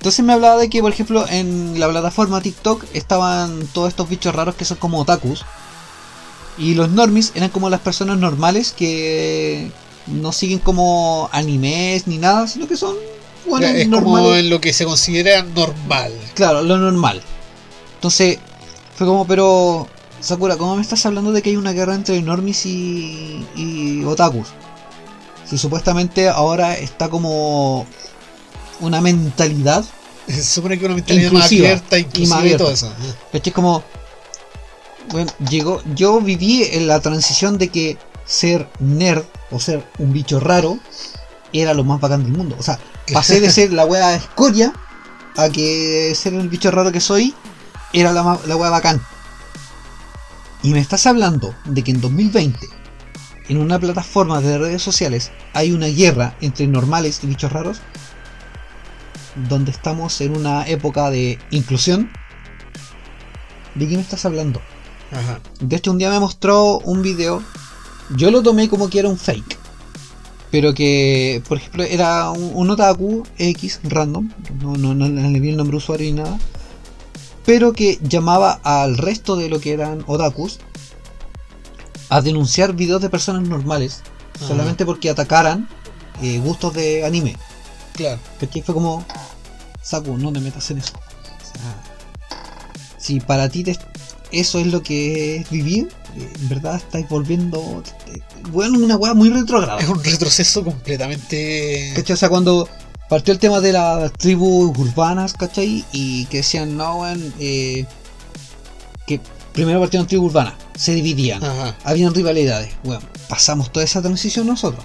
[0.04, 4.34] Entonces me hablaba de que, por ejemplo, en la plataforma TikTok estaban todos estos bichos
[4.34, 5.46] raros que son como otakus.
[6.58, 9.72] Y los normies eran como las personas normales que
[10.06, 12.96] no siguen como animes ni nada, sino que son
[13.46, 16.12] bueno, es como en lo que se considera normal.
[16.34, 17.22] Claro, lo normal.
[17.94, 18.38] Entonces,
[18.96, 19.88] fue como, pero.
[20.20, 24.48] Sakura, ¿cómo me estás hablando de que hay una guerra entre normies y, y otakus?
[25.46, 27.86] Si supuestamente ahora está como
[28.80, 29.84] una mentalidad,
[30.26, 32.64] Se supone que una mentalidad más Inclusiva, abierta, y inclusiva más y, abierta.
[32.64, 32.92] todo eso.
[33.32, 33.52] ¿cachai?
[33.52, 33.82] Como.
[35.10, 35.82] Bueno, llegó.
[35.94, 40.78] Yo viví en la transición de que ser nerd o ser un bicho raro
[41.52, 42.56] era lo más bacán del mundo.
[42.58, 42.78] O sea,
[43.12, 44.72] pasé de ser la wea escoria
[45.36, 47.34] a que ser el bicho raro que soy
[47.92, 49.00] era la, la wea bacán.
[50.62, 52.58] Y me estás hablando de que en 2020,
[53.50, 57.82] en una plataforma de redes sociales, hay una guerra entre normales y bichos raros,
[59.34, 62.10] donde estamos en una época de inclusión.
[63.74, 64.60] ¿De qué me estás hablando?
[65.10, 65.40] Ajá.
[65.60, 67.42] De hecho, un día me mostró un video.
[68.16, 69.58] Yo lo tomé como que era un fake.
[70.50, 74.30] Pero que, por ejemplo, era un, un otaku X random.
[74.60, 76.38] No, no, no le vi el nombre de usuario ni nada.
[77.44, 80.60] Pero que llamaba al resto de lo que eran otakus
[82.08, 84.02] a denunciar videos de personas normales.
[84.36, 84.46] Ajá.
[84.46, 85.68] Solamente porque atacaran
[86.22, 87.36] eh, gustos de anime.
[87.94, 88.20] Claro.
[88.52, 89.04] Que fue como,
[89.82, 90.92] Saku, no te metas en eso.
[90.94, 91.82] O sea,
[92.98, 93.78] si para ti te-
[94.32, 98.20] eso es lo que es vivir, eh, en verdad estáis volviendo, eh,
[98.50, 99.78] bueno, una weá muy retrograda.
[99.80, 101.92] Es un retroceso completamente.
[101.94, 102.14] ¿Cachai?
[102.14, 102.68] O sea, cuando
[103.08, 105.84] partió el tema de las tribus urbanas, ¿cachai?
[105.92, 107.86] Y que decían, no, weón, eh,
[109.06, 109.20] que
[109.52, 111.76] primero partieron tribus urbanas, se dividían, Ajá.
[111.84, 112.72] habían rivalidades.
[112.82, 114.84] Bueno, pasamos toda esa transición nosotros.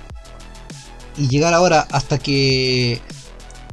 [1.19, 3.01] Y llegar ahora hasta que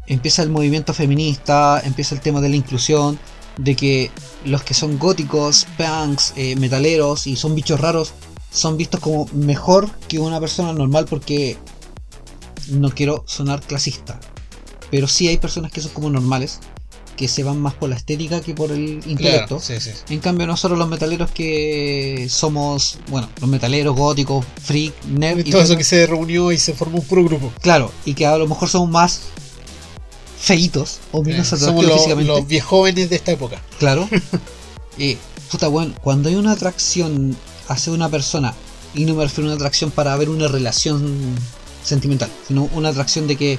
[0.07, 3.19] empieza el movimiento feminista, empieza el tema de la inclusión,
[3.57, 4.11] de que
[4.45, 8.13] los que son góticos, punks, eh, metaleros y son bichos raros
[8.51, 11.59] son vistos como mejor que una persona normal porque
[12.71, 14.19] no quiero sonar clasista.
[14.91, 16.61] Pero sí hay personas que son como normales,
[17.17, 19.59] que se van más por la estética que por el intelecto.
[19.59, 19.61] Claro.
[19.61, 19.91] Sí, sí.
[20.11, 25.63] En cambio, nosotros los metaleros que somos, bueno, los metaleros góticos, freak, nerd, y Todo
[25.63, 27.53] eso que se reunió y se formó un puro grupo.
[27.61, 29.21] claro, y que a lo mejor somos más
[30.39, 32.29] feitos o menos Eh, atractivos somos los, físicamente.
[32.33, 33.61] los viejóvenes de esta época.
[33.79, 34.09] Claro.
[34.99, 35.19] Eh,
[35.51, 37.37] puta, bueno, cuando hay una atracción
[37.69, 38.55] hacia una persona,
[38.95, 41.35] y no me refiero a una atracción para ver una relación
[41.85, 43.59] sentimental, sino una atracción de que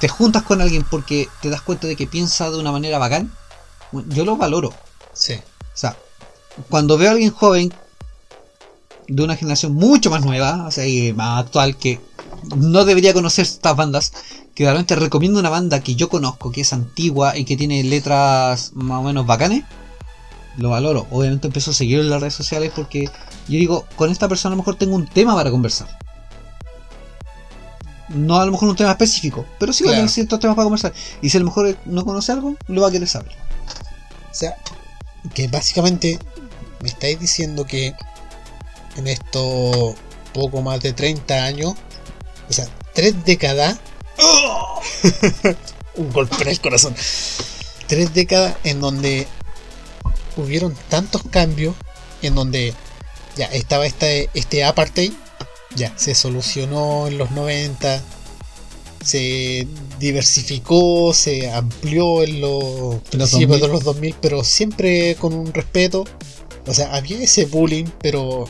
[0.00, 3.30] te juntas con alguien porque te das cuenta de que piensa de una manera bacán,
[4.08, 4.72] yo lo valoro.
[5.12, 5.34] Sí.
[5.34, 5.96] O sea,
[6.68, 7.72] cuando veo a alguien joven
[9.06, 12.00] de una generación mucho más nueva, o sea, y más actual, que
[12.56, 14.12] no debería conocer estas bandas,
[14.54, 18.72] que realmente recomiendo una banda que yo conozco, que es antigua y que tiene letras
[18.74, 19.64] más o menos bacanes,
[20.56, 21.06] lo valoro.
[21.10, 24.56] Obviamente empiezo a seguirlo en las redes sociales porque yo digo, con esta persona a
[24.56, 25.98] lo mejor tengo un tema para conversar.
[28.10, 30.64] No a lo mejor un tema específico, pero sí va a tener ciertos temas para
[30.64, 30.92] conversar.
[31.22, 33.32] Y si a lo mejor no conoce algo, lo va a querer saber.
[34.30, 34.56] O sea,
[35.34, 36.18] que básicamente
[36.82, 37.94] me estáis diciendo que
[38.96, 39.94] en estos
[40.32, 41.74] poco más de 30 años,
[42.48, 43.78] o sea, tres décadas,
[45.96, 46.94] un golpe en el corazón,
[47.86, 49.26] tres décadas en donde
[50.36, 51.74] hubieron tantos cambios,
[52.22, 52.74] en donde
[53.36, 55.12] ya estaba este, este apartheid,
[55.76, 58.02] ya se solucionó en los 90,
[59.04, 59.66] se
[59.98, 63.60] diversificó, se amplió en los principios 2000.
[63.60, 66.04] de los 2000, pero siempre con un respeto.
[66.66, 68.44] O sea, había ese bullying, pero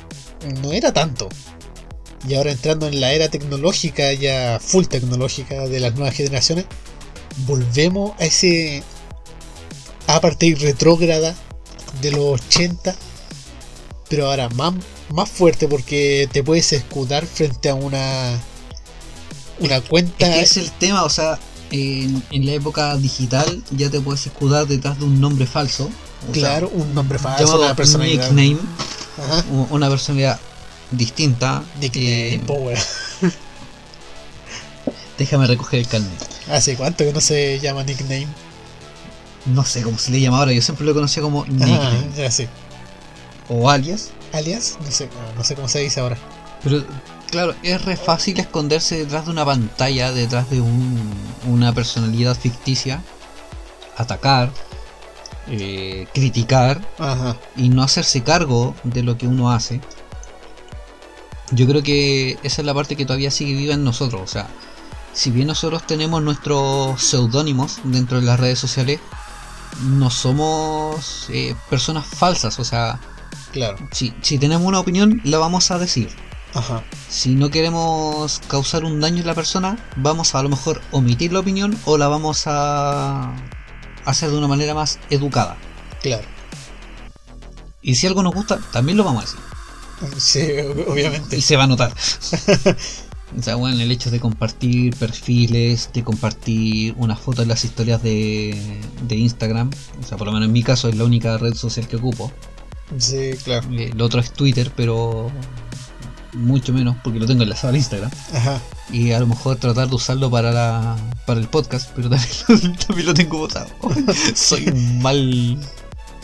[0.63, 1.29] no era tanto.
[2.29, 6.67] y ahora entrando en la era tecnológica, ya full tecnológica de las nuevas generaciones,
[7.47, 8.83] volvemos a ese
[10.07, 11.35] apartheid retrógrada
[12.03, 12.95] de los 80,
[14.09, 14.75] pero ahora más,
[15.13, 18.39] más fuerte porque te puedes escudar frente a una
[19.59, 20.27] una cuenta.
[20.29, 21.39] Es que es el tema, o sea,
[21.71, 25.91] en, en la época digital ya te puedes escudar detrás de un nombre falso.
[26.33, 28.31] sea, claro, un nombre falso, una personalidad.
[28.31, 28.59] nickname,
[29.19, 29.45] Ajá.
[29.71, 30.41] una personalidad
[30.91, 31.63] distinta.
[31.81, 32.79] Nickname, eh, po, weón.
[35.19, 36.29] déjame recoger el carnet.
[36.51, 38.27] ¿Hace cuánto que no se llama nickname?
[39.47, 42.31] No sé cómo se le llama ahora, yo siempre lo conocía como nickname Ah, ya
[43.49, 44.11] o alias.
[44.33, 46.17] Alias, no sé, no, sé cómo se dice ahora.
[46.63, 46.85] Pero
[47.31, 51.13] claro, es re fácil esconderse detrás de una pantalla, detrás de un-
[51.47, 53.03] una personalidad ficticia,
[53.97, 54.53] atacar,
[55.49, 57.37] eh, criticar Ajá.
[57.57, 59.81] y no hacerse cargo de lo que uno hace.
[61.53, 64.21] Yo creo que esa es la parte que todavía sigue viva en nosotros.
[64.23, 64.47] O sea,
[65.13, 69.01] si bien nosotros tenemos nuestros seudónimos dentro de las redes sociales,
[69.83, 72.61] no somos eh, personas falsas.
[72.61, 73.01] O sea,
[73.53, 73.79] Claro.
[73.93, 76.09] si, si tenemos una opinión, la vamos a decir.
[76.55, 76.83] Ajá.
[77.09, 81.33] Si no queremos causar un daño en la persona, vamos a a lo mejor omitir
[81.33, 83.33] la opinión o la vamos a
[84.05, 85.57] hacer de una manera más educada.
[86.03, 86.25] Claro.
[87.83, 90.21] Y si algo nos gusta, también lo vamos a decir.
[90.21, 91.37] Sí, ob- obviamente.
[91.37, 91.93] Y se va a notar.
[93.39, 98.03] o sea, bueno, el hecho de compartir perfiles, de compartir una foto en las historias
[98.03, 99.71] de, de Instagram.
[100.03, 102.33] O sea, por lo menos en mi caso es la única red social que ocupo.
[102.99, 103.67] Sí, claro.
[103.73, 105.31] Eh, Lo otro es Twitter, pero
[106.33, 108.11] mucho menos porque lo tengo enlazado al Instagram.
[108.35, 108.61] Ajá.
[108.93, 112.73] y a lo mejor tratar de usarlo para la para el podcast, pero también, lo-
[112.87, 113.69] también lo tengo botado.
[114.35, 115.59] soy un mal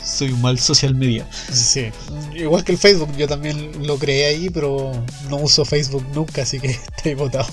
[0.05, 1.29] soy un mal social media.
[1.53, 1.87] Sí.
[2.35, 4.93] Igual que el Facebook, yo también lo creé ahí, pero
[5.29, 7.49] no uso Facebook nunca, así que estoy votado.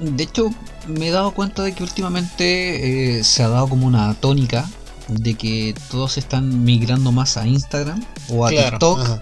[0.00, 0.50] De hecho,
[0.88, 4.68] me he dado cuenta de que últimamente eh, se ha dado como una tónica
[5.08, 8.70] de que todos están migrando más a Instagram o a Claro.
[8.70, 9.20] TikTok Ajá.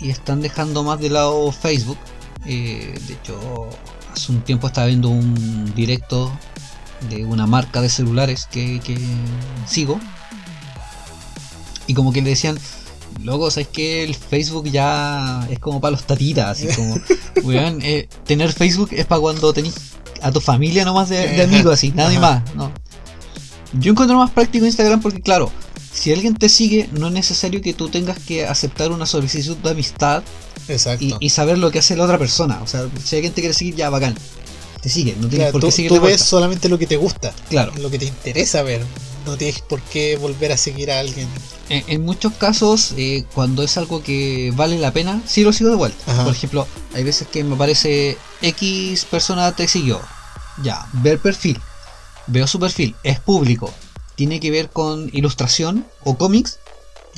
[0.00, 1.98] y están dejando más de lado Facebook.
[2.46, 3.68] Eh, de hecho,
[4.12, 6.30] hace un tiempo estaba viendo un directo
[7.10, 8.98] de una marca de celulares que, que
[9.66, 10.00] sigo.
[11.86, 12.58] Y como que le decían,
[13.22, 16.46] loco, ¿sabes que El Facebook ya es como para los tatitas.
[16.58, 16.94] Así como,
[17.44, 19.74] weón, eh, tener Facebook es para cuando tenés
[20.22, 22.20] a tu familia nomás de, de amigos, así, nada Ajá.
[22.20, 22.54] más.
[22.54, 22.72] No.
[23.78, 25.50] Yo encuentro más práctico Instagram porque, claro,
[25.92, 29.70] si alguien te sigue, no es necesario que tú tengas que aceptar una solicitud de
[29.70, 30.22] amistad
[31.00, 32.60] y, y saber lo que hace la otra persona.
[32.62, 34.14] O sea, si alguien te quiere seguir, ya bacán.
[34.80, 36.96] Te sigue, no tienes Claro, por tú, qué seguir tú ves solamente lo que te
[36.96, 37.72] gusta, Claro.
[37.80, 38.82] lo que te interesa ver.
[39.24, 41.26] No tienes por qué volver a seguir a alguien.
[41.70, 45.70] En, en muchos casos, eh, cuando es algo que vale la pena, sí lo sigo
[45.70, 46.12] de vuelta.
[46.12, 46.24] Ajá.
[46.24, 50.00] Por ejemplo, hay veces que me parece X persona te siguió.
[50.62, 51.58] Ya, ver perfil.
[52.26, 53.72] Veo su perfil, es público.
[54.16, 56.58] Tiene que ver con ilustración o cómics.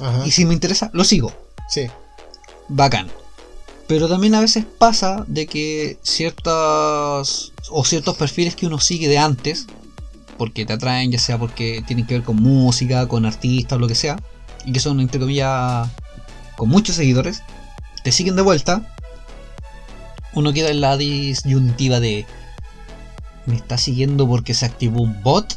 [0.00, 0.26] Ajá.
[0.26, 1.32] Y si me interesa, lo sigo.
[1.68, 1.86] Sí.
[2.68, 3.08] bacán.
[3.88, 9.18] Pero también a veces pasa de que ciertas o ciertos perfiles que uno sigue de
[9.18, 9.66] antes,
[10.36, 13.88] porque te atraen, ya sea porque tienen que ver con música, con artistas o lo
[13.88, 14.18] que sea,
[14.64, 15.88] y que son entre comillas
[16.56, 17.42] con muchos seguidores,
[18.02, 18.94] te siguen de vuelta,
[20.34, 22.26] uno queda en la disyuntiva de
[23.46, 25.54] ¿me está siguiendo porque se activó un bot?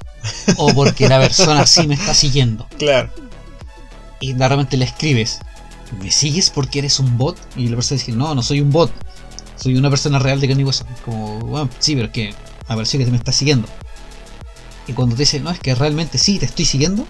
[0.57, 2.67] ¿O porque la persona sí me está siguiendo?
[2.77, 3.11] Claro.
[4.19, 5.39] y de repente le escribes,
[6.01, 7.37] ¿me sigues porque eres un bot?
[7.55, 8.91] Y la persona dice, no, no soy un bot,
[9.55, 11.01] soy una persona real de carne y.
[11.03, 12.33] Como, bueno, sí, pero es que
[12.67, 13.67] me pareció que te me estás siguiendo.
[14.87, 17.05] Y cuando te dice, no, es que realmente sí, te estoy siguiendo,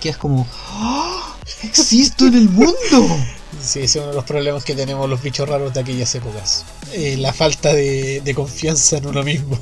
[0.00, 1.36] quedas como, ¡Ah!
[1.62, 3.18] ¡Existo en el mundo!
[3.60, 6.64] Sí, ese es uno de los problemas que tenemos los bichos raros de aquellas épocas.
[6.92, 9.58] Eh, la falta de, de confianza en uno mismo.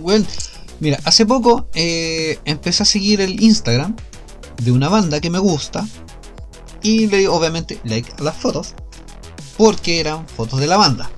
[0.00, 0.26] Bueno,
[0.80, 3.96] mira, hace poco eh, empecé a seguir el Instagram
[4.62, 5.86] de una banda que me gusta
[6.82, 8.74] y le di obviamente like a las fotos
[9.56, 11.10] porque eran fotos de la banda.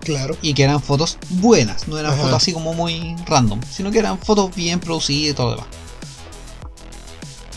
[0.00, 0.34] Claro.
[0.40, 2.22] y que eran fotos buenas, no eran Ajá.
[2.22, 5.68] fotos así como muy random, sino que eran fotos bien producidas y todo lo demás.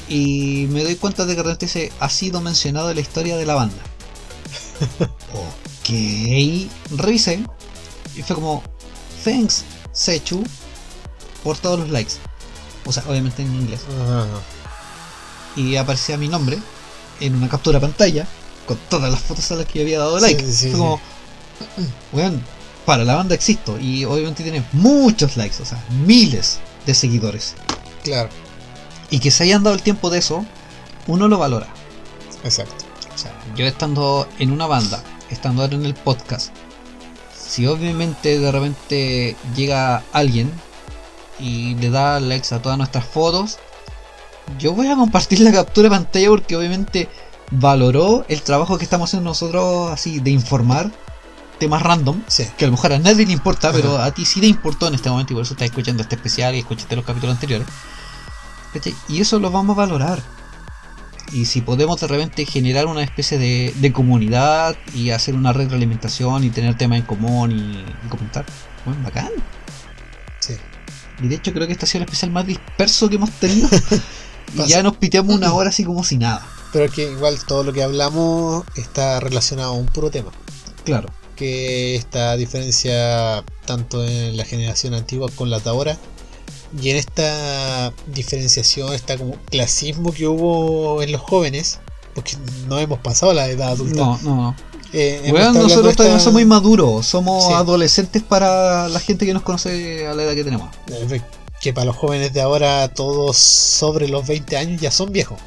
[0.10, 3.46] Y me doy cuenta de que realmente se ha sido mencionado en la historia de
[3.46, 3.82] la banda.
[5.00, 5.90] ok,
[6.98, 7.44] revisé
[8.16, 8.62] y fue como,
[9.24, 10.44] thanks Sechu
[11.44, 12.14] por todos los likes.
[12.86, 13.82] O sea, obviamente en inglés.
[15.56, 16.60] Y aparecía mi nombre
[17.20, 18.28] en una captura de pantalla
[18.68, 20.44] con todas las fotos a las que yo había dado like.
[20.44, 20.78] Sí, sí, Fue sí.
[20.78, 21.00] como,
[22.12, 22.44] weón,
[22.86, 27.56] para la banda existo y obviamente tiene muchos likes, o sea, miles de seguidores.
[28.04, 28.30] Claro.
[29.10, 30.46] Y que se hayan dado el tiempo de eso,
[31.08, 31.68] uno lo valora.
[32.44, 32.86] Exacto.
[33.14, 36.52] O sea, yo estando en una banda, estando ahora en el podcast,
[37.54, 40.52] si obviamente de repente llega alguien
[41.40, 43.60] y le da likes a todas nuestras fotos,
[44.58, 47.10] yo voy a compartir la captura de pantalla porque obviamente
[47.52, 50.90] valoró el trabajo que estamos haciendo nosotros así de informar
[51.60, 52.48] temas random, Sí.
[52.58, 54.96] que a lo mejor a nadie le importa, pero a ti sí te importó en
[54.96, 57.68] este momento y por eso estás escuchando este especial y escuchaste los capítulos anteriores.
[59.08, 60.24] Y eso lo vamos a valorar.
[61.34, 66.44] Y si podemos de repente generar una especie de, de comunidad y hacer una retroalimentación
[66.44, 68.46] y tener temas en común y, y comentar,
[68.86, 69.32] bueno, bacán.
[70.40, 70.54] Sí.
[71.22, 73.68] Y de hecho creo que este ha sido el especial más disperso que hemos tenido.
[74.54, 76.46] y ya nos piteamos una hora así como si nada.
[76.72, 80.32] Pero es que igual todo lo que hablamos está relacionado a un puro tema.
[80.84, 81.10] Claro.
[81.36, 85.98] Que esta diferencia tanto en la generación antigua con la de ahora
[86.82, 91.80] y en esta diferenciación, esta como clasismo que hubo en los jóvenes,
[92.16, 92.36] porque
[92.68, 93.96] no hemos pasado a la edad adulta.
[93.96, 94.56] No, no, no.
[94.96, 97.54] Eh, Bueno, nosotros de todavía esta- somos inmaduros, somos Sí.
[97.54, 100.70] adolescentes para la gente que nos conoce a la edad que tenemos.
[100.92, 101.22] Eh,
[101.62, 105.40] que para los jóvenes de ahora todos sobre los 20 años ya son viejos.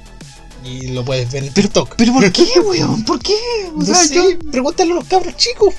[0.65, 1.95] Y lo puedes ver en TikTok.
[1.97, 3.05] ¿Pero por qué, weón?
[3.05, 3.37] ¿Por qué?
[3.73, 5.75] O No sea, sé, yo- pregúntale a los cabros chicos.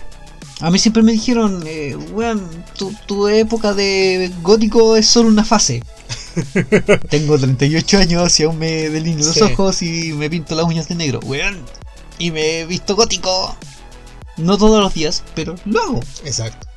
[0.59, 5.45] A mí siempre me dijeron, eh, weón, tu, tu época de gótico es solo una
[5.45, 5.83] fase.
[7.09, 9.41] Tengo 38 años y aún me delineo los Sí.
[9.41, 11.63] ojos y me pinto las uñas de negro, weón.
[12.17, 13.55] Y me he visto gótico.
[14.37, 15.99] No todos los días, pero lo hago.
[16.25, 16.67] Exacto.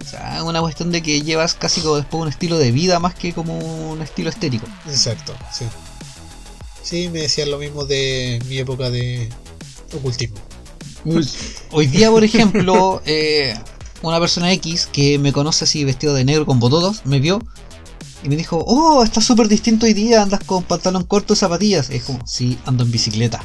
[0.00, 3.00] O sea, es una cuestión de que llevas casi como después un estilo de vida
[3.00, 4.66] más que como un estilo estético.
[4.86, 5.64] Exacto, sí.
[6.82, 9.30] Sí, me decían lo mismo de mi época de
[9.94, 10.36] ocultismo.
[11.70, 13.54] Hoy día, por ejemplo, eh,
[14.02, 17.40] una persona X que me conoce así vestido de negro con bototos, me vio
[18.22, 21.90] y me dijo, oh, estás súper distinto hoy día, andas con pantalón corto y zapatillas.
[21.90, 23.44] Es como, sí, ando en bicicleta.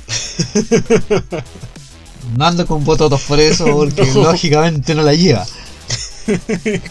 [2.37, 4.23] No ando con bototos por eso, porque No.
[4.23, 5.45] lógicamente no la lleva.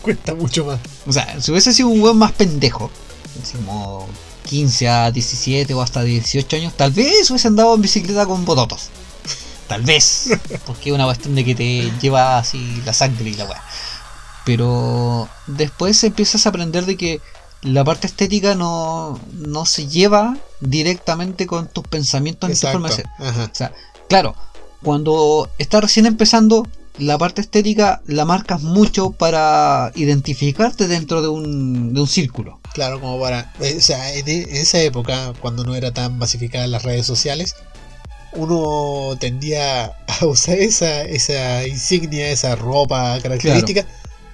[0.03, 0.81] Cuesta mucho más.
[1.07, 2.91] O sea, si hubiese sido un weón más pendejo,
[3.65, 4.07] como
[4.49, 8.89] 15 a 17 o hasta 18 años, tal vez hubiese andado en bicicleta con bototos.
[9.71, 10.31] Tal vez.
[10.67, 13.63] Porque es una cuestión de que te lleva así la sangre y la weá.
[14.45, 17.21] Pero después empiezas a aprender de que
[17.63, 22.73] la parte estética no, no se lleva directamente con tus pensamientos ni tu Exacto.
[22.73, 23.07] forma de ser.
[23.21, 23.45] Ajá.
[23.45, 23.73] O sea,
[24.09, 24.35] claro,
[24.83, 26.67] cuando estás recién empezando,
[26.99, 32.59] la parte estética la marcas mucho para identificarte dentro de un, de un círculo.
[32.75, 33.53] Claro, como para.
[33.61, 37.55] O sea, en, en esa época, cuando no era tan masificada las redes sociales,
[38.33, 43.85] uno tendía a usar esa, esa insignia, esa ropa característica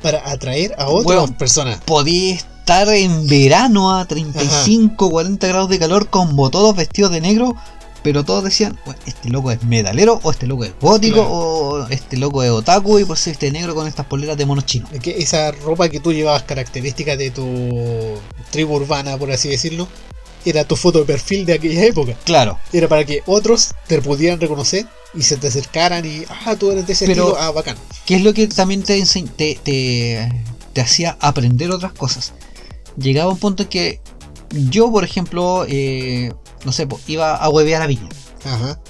[0.03, 1.81] para atraer a otras personas.
[1.85, 7.57] Podía estar en verano a 35, 40 grados de calor con bototos vestidos de negro,
[8.03, 11.31] pero todos decían, "Bueno, este loco es metalero, o este loco es gótico, Claro.
[11.33, 14.67] o este loco es otaku, y por ser este negro con estas poleras de monos
[14.67, 14.91] chinos.
[14.93, 18.15] Es que esa ropa que tú llevabas características de tu
[18.51, 19.89] tribu urbana, por así decirlo,
[20.47, 22.15] era tu foto de perfil de aquella época.
[22.25, 26.71] Claro, Era para que otros te pudieran reconocer y se te acercaran y, ah, tú
[26.71, 27.77] eres de ese Pero- estilo, ah, bacán.
[28.05, 29.03] que es lo que también te,
[29.37, 30.43] te, te,
[30.73, 32.33] te hacía aprender otras cosas.
[32.97, 34.01] Llegaba un punto en que
[34.71, 36.33] yo, por ejemplo, eh,
[36.65, 38.09] no sé, iba a huevear a Viña,
[38.45, 38.81] Ajá.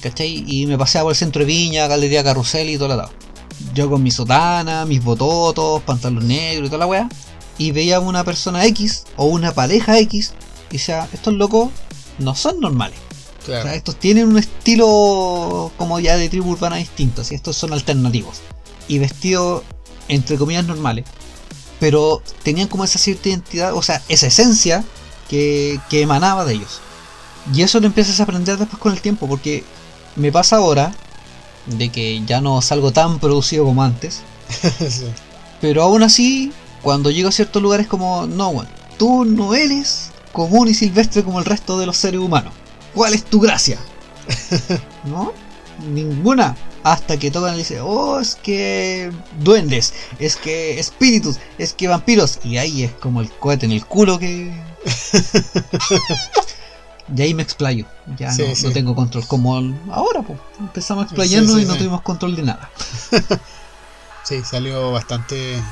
[0.00, 0.44] ¿cachai?
[0.46, 3.10] Y me paseaba por el centro de Viña, Galería Carrusel y todo lo lado.
[3.74, 7.08] Yo con mi sotana, mis bototos, pantalón negro y toda la weá.
[7.58, 10.32] Y veía una persona X o una pareja X
[10.70, 11.70] decía, estos locos
[12.18, 12.98] no son normales.
[13.42, 17.72] O sea, estos tienen un estilo como ya de tribu urbana distinto, así estos son
[17.72, 18.38] alternativos.
[18.88, 19.62] Y vestidos,
[20.08, 21.04] entre comillas, normales.
[21.78, 24.84] Pero tenían como esa cierta identidad, o sea, esa esencia
[25.28, 26.80] que, que emanaba de ellos.
[27.54, 29.62] Y eso lo empiezas a aprender después con el tiempo, porque
[30.16, 30.92] me pasa ahora
[31.66, 34.22] de que ya no salgo tan producido como antes.
[34.90, 35.06] Sí.
[35.60, 36.52] Pero aún así,
[36.82, 41.38] cuando llego a ciertos lugares como, no, weón, tú no eres común y silvestre como
[41.38, 42.52] el resto de los seres humanos.
[42.94, 43.78] ¿Cuál es tu gracia?
[45.04, 45.32] ¿No?
[45.90, 46.54] Ninguna.
[46.82, 49.10] Hasta que tocan y dicen, oh, es que
[49.40, 52.38] duendes, es que espíritus, es que vampiros.
[52.44, 54.52] Y ahí es como el cohete en el culo que...
[57.16, 57.86] Y ahí me explayo.
[58.18, 58.66] Ya Sí, no, sí.
[58.66, 59.26] no tengo control.
[59.28, 59.54] Como
[59.92, 60.38] ahora, pues.
[60.58, 62.70] Empezamos Sí, sí, y no tuvimos control de nada.
[64.24, 65.62] Sí, salió bastante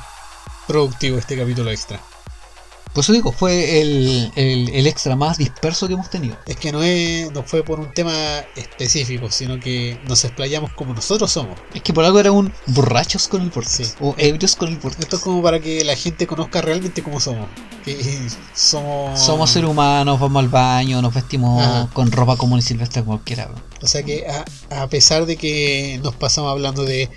[0.68, 2.00] productivo este capítulo extra.
[2.95, 6.36] Por eso digo, fue el, el, el extra más disperso que hemos tenido.
[6.47, 8.14] Es que no, es, no fue por un tema
[8.55, 11.59] específico, sino que nos explayamos como nosotros somos.
[11.74, 13.74] Es que por algo era un borrachos con el podcast.
[13.74, 13.92] Sí.
[14.01, 15.03] O ebrios con el podcast.
[15.03, 17.49] Esto es como para que la gente conozca realmente cómo somos.
[17.84, 17.99] Que
[18.55, 19.18] somos.
[19.20, 21.90] Somos seres humanos, vamos al baño, nos vestimos Ajá.
[21.92, 23.51] con ropa común y silvestre cualquiera.
[23.82, 27.11] O sea que a, a pesar de que nos pasamos hablando de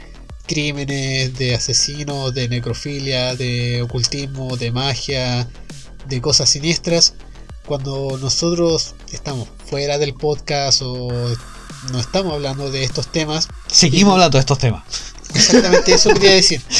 [0.47, 5.47] crímenes, de asesinos, de necrofilia, de ocultismo, de magia,
[6.07, 7.13] de cosas siniestras,
[7.65, 11.09] cuando nosotros estamos fuera del podcast o
[11.91, 14.83] no estamos hablando de estos temas, Seguimos hablando de estos temas.
[15.35, 16.61] exactamente eso quería decir.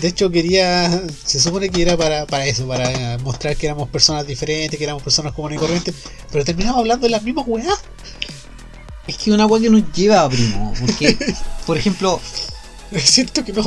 [0.00, 4.26] De hecho quería, se supone que era para, para eso, para mostrar que éramos personas
[4.26, 5.94] diferentes, que éramos personas comunes y corrientes,
[6.30, 7.78] pero terminamos hablando de las mismas weas.
[9.06, 10.72] Es que una weá que nos lleva, primo.
[10.80, 11.16] Porque,
[11.66, 12.20] por ejemplo,
[12.98, 13.62] Siento que no,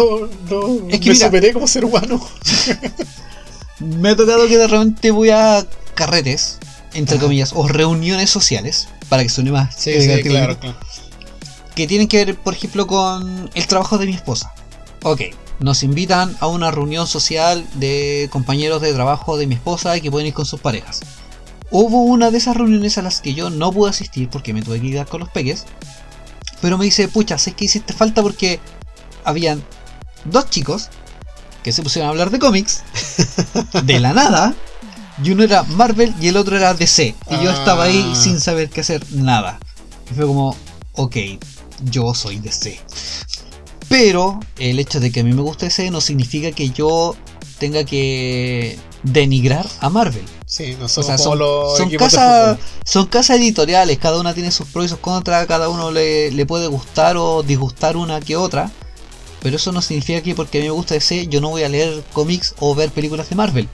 [0.50, 2.26] no Es que me mira- superé como ser humano.
[3.80, 6.58] me ha tocado que de repente voy a carretes,
[6.94, 7.26] entre Ajá.
[7.26, 9.76] comillas, o reuniones sociales, para que suene más.
[9.76, 10.78] Sí, sí, claro, claro.
[11.76, 14.54] que tienen que ver, por ejemplo, con el trabajo de mi esposa.
[15.04, 15.22] Ok,
[15.60, 20.28] nos invitan a una reunión social de compañeros de trabajo de mi esposa que pueden
[20.28, 21.02] ir con sus parejas.
[21.72, 24.82] Hubo una de esas reuniones a las que yo no pude asistir porque me tuve
[24.82, 25.66] que quedar con los peques.
[26.62, 28.60] Pero me dice, pucha, sé que hiciste falta porque
[29.24, 29.64] habían
[30.26, 30.90] dos chicos
[31.64, 32.84] que se pusieron a hablar de cómics
[33.84, 34.54] de la nada.
[35.24, 37.16] Y uno era Marvel y el otro era DC.
[37.30, 38.16] Y yo estaba ahí Ah.
[38.16, 39.60] sin saber qué hacer nada.
[40.10, 40.56] Y fue como,
[40.94, 41.18] ok,
[41.84, 42.80] yo soy DC.
[43.90, 47.16] Pero el hecho de que a mí me guste DC no significa que yo
[47.58, 50.26] tenga que denigrar a Marvel.
[50.46, 52.68] Sí, no O somos sea, como son, los son casas, fútbol.
[52.86, 56.46] son casas editoriales, cada una tiene sus pros y sus contras, cada uno le, le
[56.46, 58.72] puede gustar o disgustar una que otra.
[59.42, 61.70] Pero eso no significa que porque a mí me gusta DC yo no voy a
[61.70, 63.70] leer cómics o ver películas de Marvel.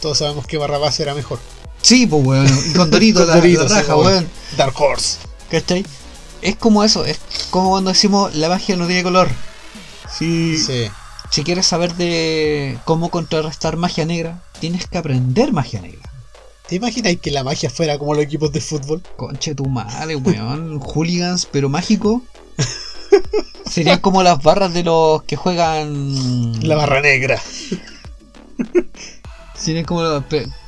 [0.00, 1.40] Todos sabemos que Barrabás era mejor.
[1.80, 4.12] Sí, pues weón, y con Dorito la, Doritos, la sí, raja, weón.
[4.12, 4.28] weón.
[4.56, 5.18] Dark Horse.
[5.50, 5.84] ¿Cachai?
[6.40, 7.18] Es como eso, es
[7.50, 9.28] como cuando decimos la magia no tiene color.
[10.16, 10.56] Sí.
[10.58, 10.88] Sí.
[11.30, 16.08] Si quieres saber de cómo contrarrestar magia negra, tienes que aprender magia negra.
[16.68, 19.02] ¿Te imaginas que la magia fuera como los equipos de fútbol?
[19.16, 20.78] Conche tu madre, weón.
[20.94, 22.22] Hooligans, pero mágico.
[23.68, 26.62] Serían como las barras de los que juegan.
[26.66, 27.40] La barra negra.
[29.56, 30.02] Serían como.
[30.02, 30.24] los-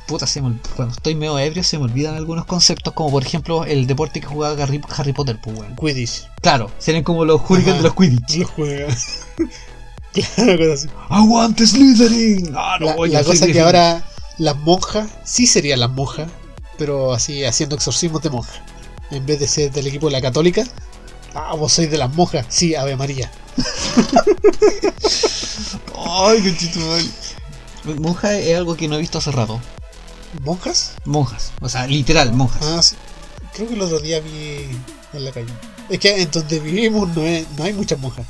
[0.07, 3.23] Puta, se me ol- cuando estoy medio ebrio se me olvidan algunos conceptos, como por
[3.23, 5.75] ejemplo el deporte que jugaba Harry, Harry Potter, pues weón.
[5.77, 6.27] Quidditch.
[6.41, 7.77] Claro, serían como los hooligans Ajá.
[7.77, 8.37] de los Quidditch.
[8.39, 8.95] Los juega.
[10.35, 10.89] claro, cosas así.
[11.09, 12.53] ¡Aguante Slytherin!
[12.55, 13.75] Ah, no, La, yo la cosa que Gryffindor.
[13.75, 14.03] ahora
[14.37, 16.29] las monjas, sí serían las monjas,
[16.77, 18.59] pero así haciendo exorcismos de monjas.
[19.11, 20.63] En vez de ser del equipo de la católica,
[21.33, 23.31] ah, vos sois de las monjas, sí, Ave María.
[26.07, 27.05] Ay, conchito madre.
[27.99, 29.59] Monja es algo que no he visto hace rato.
[30.43, 30.93] ¿Monjas?
[31.05, 32.61] Monjas, o sea, literal, monjas.
[32.63, 32.95] Ah, sí.
[33.53, 34.67] Creo que el otro día vi
[35.13, 35.47] en la calle.
[35.89, 38.25] Es que en donde vivimos no, es- no hay muchas monjas.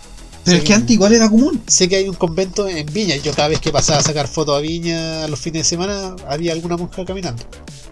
[0.45, 0.61] Pero Sí.
[0.61, 1.61] es que antes igual era común.
[1.67, 3.15] Sé que hay un convento en Viña.
[3.17, 6.53] Yo cada vez que pasaba a sacar fotos a Viña los fines de semana, había
[6.53, 7.43] alguna monja caminando.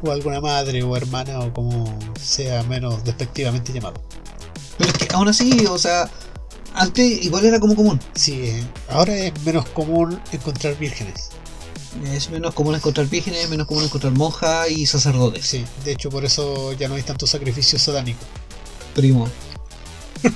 [0.03, 4.01] O alguna madre o hermana o como sea menos despectivamente llamado.
[4.77, 6.09] Pero es que aún así, o sea,
[6.75, 7.99] antes igual era como común.
[8.13, 8.51] Sí,
[8.89, 11.29] ahora es menos común encontrar vírgenes.
[12.11, 15.45] Es menos común encontrar vírgenes, menos común encontrar monjas y sacerdotes.
[15.45, 18.19] Sí, de hecho por eso ya no hay tanto sacrificio satánico.
[18.95, 19.27] Primo.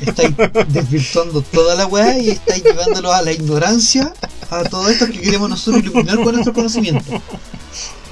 [0.01, 0.35] Estáis
[0.67, 4.13] desvirtuando toda la weá y estáis llevándolo a la ignorancia
[4.49, 7.21] a todo esto que queremos nosotros iluminar con nuestro conocimiento.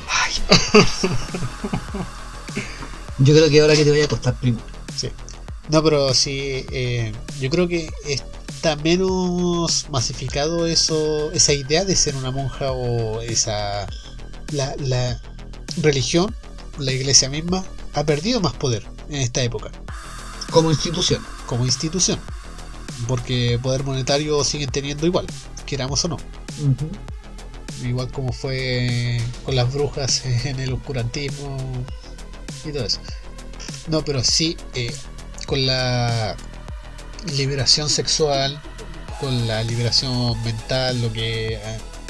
[0.09, 0.33] Ay.
[3.19, 4.59] Yo creo que ahora que te voy a acostar, primo.
[4.95, 5.09] Sí.
[5.69, 12.15] No, pero sí, eh, yo creo que está menos masificado eso, esa idea de ser
[12.15, 13.87] una monja o esa
[14.51, 15.19] la, la
[15.81, 16.35] religión,
[16.77, 17.63] la iglesia misma,
[17.93, 19.71] ha perdido más poder en esta época
[20.51, 21.23] Como institución.
[21.45, 22.19] Como institución.
[23.07, 25.25] Porque poder monetario siguen teniendo igual,
[25.65, 26.17] queramos o no.
[27.83, 31.57] Igual como fue con las brujas en el oscurantismo
[32.63, 32.99] y todo eso.
[33.87, 34.93] No, pero sí, eh,
[35.45, 36.35] con la
[37.35, 38.59] liberación sexual,
[39.19, 41.59] con la liberación mental, lo que eh,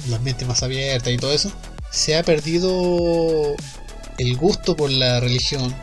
[0.08, 1.52] la mente más abierta y todo eso,
[1.92, 3.56] se ha perdido
[4.18, 5.74] el gusto por la religión,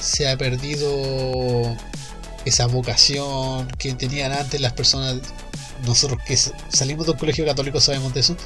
[0.00, 1.76] se ha perdido
[2.44, 5.16] esa vocación que tenían antes las personas,
[5.86, 8.36] nosotros que salimos de un colegio católico sabemos de eso,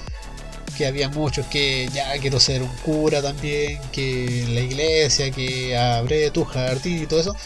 [0.76, 6.30] que había muchos que ya quiero ser un cura también, que la iglesia, que abre
[6.30, 7.36] tu jardín y todo eso.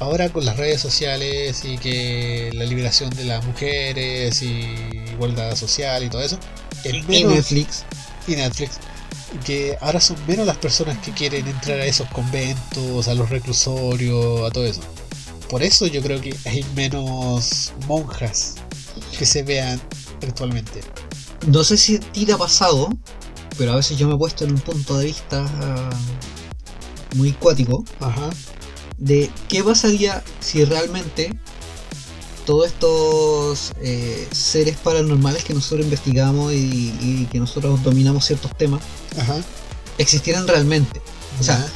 [0.00, 4.76] Ahora con las redes sociales y que la liberación de las mujeres y
[5.12, 6.38] igualdad social y todo eso.
[6.84, 7.84] El Y Netflix.
[8.28, 8.78] y Netflix.
[9.44, 14.48] Que ahora son menos las personas que quieren entrar a esos conventos, a los reclusorios,
[14.48, 14.80] a todo eso.
[15.48, 18.56] Por eso yo creo que hay menos monjas
[19.18, 19.80] que se vean
[20.22, 20.80] actualmente.
[21.46, 22.90] No sé si a ti te ha pasado,
[23.56, 25.90] pero a veces yo me he puesto en un punto de vista ah,
[27.16, 28.30] muy cuático Ajá.
[28.98, 31.30] de qué pasaría si realmente
[32.44, 38.82] todos estos eh, seres paranormales que nosotros investigamos y, y que nosotros dominamos ciertos temas
[39.18, 39.36] Ajá.
[39.98, 41.00] existieran realmente.
[41.40, 41.66] O sea,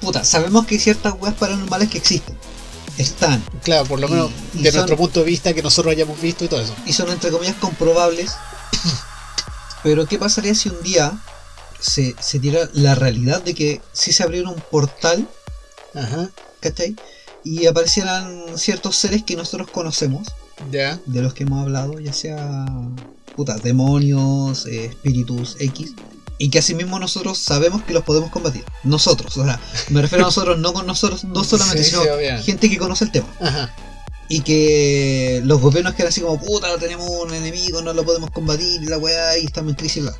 [0.00, 2.36] puta, sabemos que hay ciertas weas paranormales que existen.
[2.98, 3.42] Están.
[3.62, 6.44] claro, por lo menos y de son- nuestro punto de vista que nosotros hayamos visto
[6.44, 6.74] y todo eso.
[6.86, 8.32] y son entre comillas comprobables.
[9.82, 11.12] Pero ¿qué pasaría si un día
[11.80, 15.28] se, se diera la realidad de que si se abriera un portal,
[15.94, 16.30] Ajá.
[16.60, 16.96] ¿cachai?
[17.42, 20.28] Y aparecieran ciertos seres que nosotros conocemos,
[20.70, 20.98] Ya.
[21.04, 22.64] de los que hemos hablado, ya sea
[23.36, 25.92] puta, demonios, eh, espíritus X,
[26.38, 28.64] y que asimismo nosotros sabemos que los podemos combatir.
[28.82, 32.44] Nosotros, o sea, me refiero a nosotros, no con nosotros, no solamente, Sí, sino sí,
[32.44, 33.28] gente que conoce el tema.
[33.40, 33.74] Ajá.
[34.28, 38.82] Y que los gobiernos quedan así como, puta, tenemos un enemigo, no lo podemos combatir,
[38.82, 40.14] y la weá, y estamos en crisis, bla.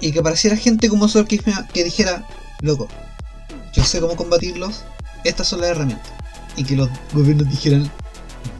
[0.00, 1.40] Y que apareciera gente como nosotros que,
[1.72, 2.26] que dijera,
[2.60, 2.88] loco,
[3.72, 4.82] yo sé cómo combatirlos,
[5.24, 6.12] estas son las herramientas.
[6.56, 7.90] Y que los gobiernos dijeran,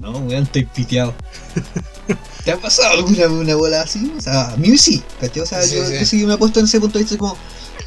[0.02, 1.14] no, weón, estoy piteado.
[2.44, 4.12] ¿Te ha pasado alguna una bola así?
[4.16, 5.42] O sea, a mí sí, ¿cachai?
[5.42, 5.94] O sea, Sí, yo, sí.
[5.98, 7.36] yo sí me he puesto en ese punto de vista como,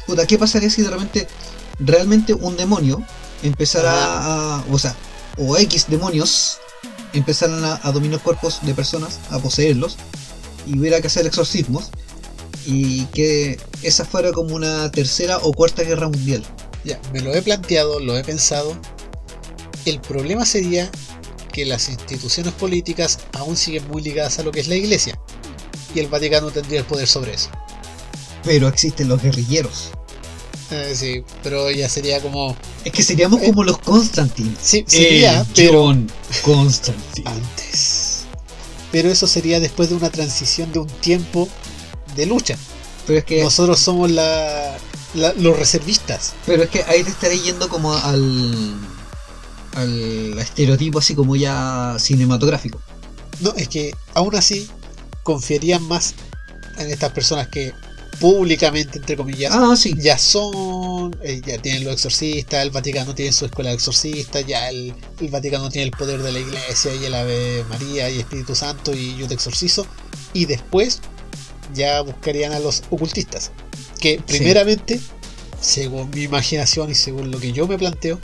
[0.06, 1.28] puta, ¿qué pasaría si de repente
[1.78, 3.02] realmente un demonio
[3.42, 4.94] empezara a, o sea,
[5.38, 6.58] o X demonios
[7.12, 9.96] empezaran a, a dominar cuerpos de personas, a poseerlos,
[10.66, 11.90] y hubiera que hacer exorcismos,
[12.66, 16.44] y que esa fuera como una tercera o cuarta guerra mundial.
[16.84, 18.76] Ya, me lo he planteado, lo he pensado.
[19.86, 20.90] El problema sería
[21.60, 25.18] que las instituciones políticas aún siguen muy ligadas a lo que es la iglesia.
[25.94, 27.50] Y el Vaticano tendría el poder sobre eso.
[28.44, 29.90] Pero existen los guerrilleros.
[30.70, 32.56] Eh, sí, pero ya sería como...
[32.84, 34.54] Es que seríamos Eh, como los Constantine.
[34.62, 36.10] Sí, sería, El pero John
[36.42, 37.28] Constantine.
[37.28, 38.20] antes.
[38.92, 41.48] Pero eso sería después de una transición de un tiempo
[42.16, 42.56] de lucha.
[43.06, 44.78] Pero es que, Nosotros somos la,
[45.14, 46.32] la- los reservistas.
[46.46, 48.74] pero es que ahí te estaré yendo como al,
[49.74, 52.80] al estereotipo así como ya cinematográfico.
[53.40, 54.68] No, es que aún así
[55.22, 56.14] confiarían más
[56.78, 57.72] en estas personas que
[58.18, 59.94] públicamente, entre comillas, Ah, sí.
[59.98, 64.68] ya son, eh, ya tienen los exorcistas, el Vaticano tiene su escuela de exorcistas, ya
[64.68, 68.54] el, el Vaticano tiene el poder de la iglesia y el Ave María y Espíritu
[68.54, 69.86] Santo y yo te exorcizo.
[70.34, 71.00] Y después
[71.74, 73.52] ya buscarían a los ocultistas,
[74.00, 75.00] que primeramente,
[75.60, 78.18] según mi imaginación y según lo que yo me planteo,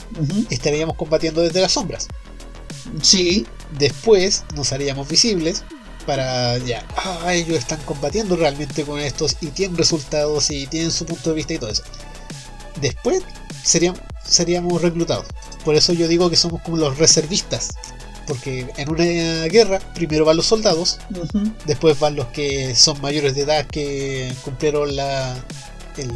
[0.49, 2.07] estaríamos combatiendo desde las sombras.
[3.01, 3.45] Sí,
[3.77, 5.63] Después nos haríamos visibles
[6.05, 11.05] para ya, ah, ellos están combatiendo realmente con estos y tienen resultados y tienen su
[11.05, 11.83] punto de vista y todo eso.
[12.79, 13.23] Después
[13.63, 15.25] seríamos, seríamos reclutados.
[15.65, 17.71] Por eso yo digo que somos como los reservistas.
[18.25, 20.99] Porque en una guerra primero van los soldados,
[21.65, 25.33] después van los que son mayores de edad que cumplieron la,
[25.95, 26.11] el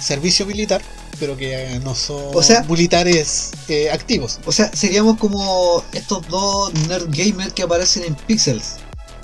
[0.00, 0.82] servicio militar,
[1.18, 4.38] pero que eh, no son O sea- militares eh, activos.
[4.46, 8.76] o sea, seríamos como estos dos nerd gamers que aparecen en Pixels.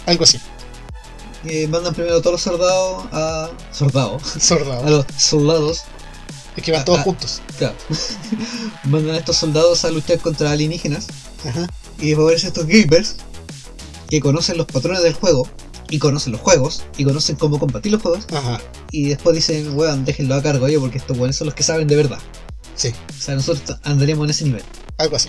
[0.06, 0.38] Algo así.
[1.68, 3.50] Mandan primero a todos los soldados a.
[3.72, 4.36] Soldados.
[4.36, 4.90] A Soldados.
[4.90, 5.82] los soldados.
[6.56, 7.02] Es que van Ah, todos ah.
[7.04, 7.42] juntos.
[7.58, 7.74] Claro.
[8.84, 11.06] mandan a estos soldados a luchar contra alienígenas.
[11.48, 11.68] Ajá.
[12.00, 13.16] Y después aparecen estos gamers
[14.08, 15.48] que conocen los patrones del juego.
[15.90, 16.84] Y conocen los juegos.
[16.96, 18.26] Y conocen cómo combatir los juegos.
[18.32, 18.60] Ajá.
[18.90, 21.86] Y después dicen, weón, déjenlo a cargo yo porque estos weones son los que saben
[21.88, 22.18] de verdad.
[22.74, 24.62] Sí, O sea, nosotros andaríamos en ese nivel.
[24.98, 25.28] algo así.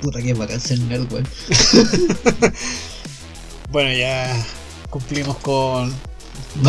[0.00, 1.26] Puta que bacán ser nerd, weón.
[3.70, 4.46] Bueno, ya
[4.90, 5.94] cumplimos con No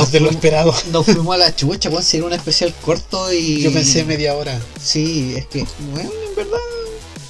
[0.02, 0.74] más de lo esperado.
[0.92, 3.62] Nos fuimos a la chucha, weón, sería un especial corto y.
[3.62, 4.60] Yo pensé media hora.
[4.82, 6.58] Sí, es que, bueno, en verdad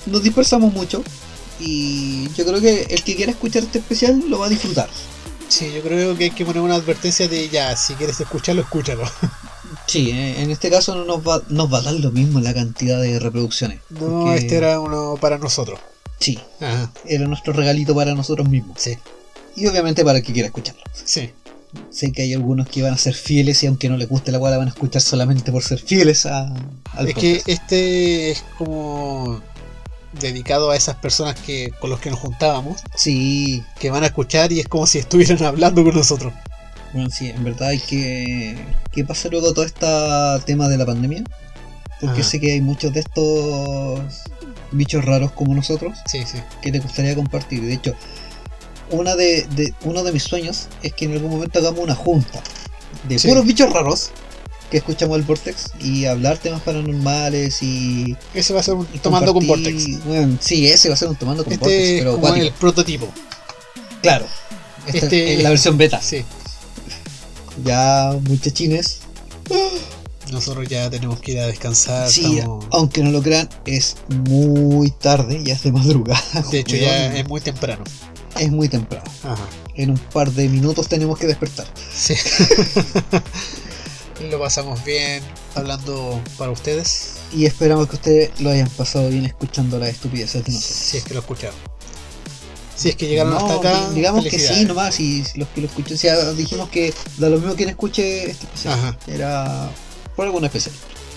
[0.05, 1.03] nos dispersamos mucho.
[1.59, 4.89] Y yo creo que el que quiera escuchar este especial lo va a disfrutar.
[5.55, 9.03] Sí, yo creo que hay que poner una advertencia de ya, si quieres escucharlo, escúchalo.
[9.85, 12.53] Sí, eh, en este caso no nos va, nos va a dar lo mismo la
[12.53, 13.79] cantidad de reproducciones.
[13.89, 15.77] No, porque- este era uno para nosotros.
[16.19, 16.89] Sí, Ajá.
[17.05, 18.77] era nuestro regalito para nosotros mismos.
[18.79, 18.97] Sí,
[19.57, 20.81] Y obviamente para el que quiera escucharlo.
[20.93, 21.31] sí.
[21.89, 24.37] Sé que hay algunos que van a ser fieles y aunque no les guste la
[24.37, 26.45] guada van a escuchar solamente por ser fieles a,
[26.93, 29.41] al Es que este es como
[30.19, 34.51] dedicado a esas personas que con los que nos juntábamos, Sí, que van a escuchar
[34.51, 36.33] y es como si estuvieran hablando con nosotros.
[36.93, 38.57] bueno, sí, en verdad hay que...
[38.91, 39.85] ¿Qué pasa luego todo este
[40.45, 41.23] tema de la pandemia?
[41.99, 42.29] Porque Ajá.
[42.29, 43.99] sé que hay muchos de estos
[44.71, 46.37] bichos raros como nosotros Sí, sí.
[46.61, 47.61] que te gustaría compartir.
[47.61, 47.95] De hecho,
[48.91, 52.41] una de, de- uno de mis sueños es que en algún momento hagamos una junta
[53.07, 53.27] de Sí.
[53.27, 54.11] puros bichos raros
[54.73, 59.31] que escuchamos el Vortex y hablar temas paranormales y, Ese va a ser un tomando
[59.31, 60.03] con Vortex.
[60.03, 62.47] bueno, sí, ese va a ser un tomando con Vortex, Este es pero como acuático.
[62.47, 63.07] el prototipo.
[64.01, 64.25] Claro.
[64.87, 66.01] Esta Este- es la versión beta.
[66.01, 66.25] Sí.
[67.63, 69.01] Ya, muchachines.
[70.31, 72.09] Nosotros ya tenemos que ir a descansar.
[72.09, 73.97] Sí, estamos- aunque no lo crean, es
[74.27, 76.19] muy tarde, ya es de madrugada.
[76.51, 77.83] De hecho, ya es muy temprano.
[78.39, 79.03] es muy temprano.
[79.23, 79.45] Ajá.
[79.75, 81.67] En un par de minutos tenemos que despertar.
[81.95, 82.15] Sí.
[84.21, 85.21] Lo pasamos bien
[85.55, 87.15] hablando para ustedes.
[87.31, 90.77] Y esperamos que ustedes lo hayan pasado bien escuchando las estupideces de nosotros.
[90.77, 91.55] Si es que lo escucharon.
[92.75, 93.89] Si es que llegaron No, hasta acá.
[93.89, 97.29] di- digamos que sí, nomás, y los que lo escuchen, o sea, dijimos que da
[97.29, 98.73] lo mismo quien escuche este especial.
[98.79, 98.97] Ajá.
[99.07, 99.69] Era
[100.15, 100.73] por alguna especial.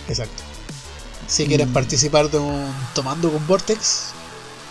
[0.09, 0.43] Exacto.
[1.27, 1.73] Si quieren Mm.
[1.73, 4.09] participar de un Tomando con Vortex,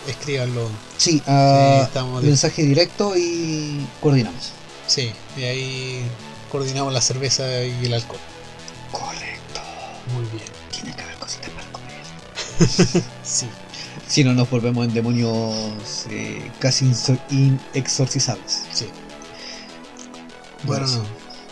[0.08, 0.68] escríbanlo.
[0.96, 1.88] Sí, de-
[2.22, 4.52] mensaje directo y coordinamos.
[4.86, 6.02] Sí, y ahí
[6.50, 8.20] coordinamos la cerveza y el alcohol.
[8.92, 9.60] Correcto.
[10.14, 10.44] Muy bien.
[10.70, 11.96] Tiene que haber cositas para comer.
[13.22, 13.46] Sí.
[14.08, 16.90] Si no nos volvemos en demonios eh, casi
[17.30, 18.62] inexorcizables.
[18.72, 18.86] Sí.
[20.62, 21.04] Bueno, Bueno,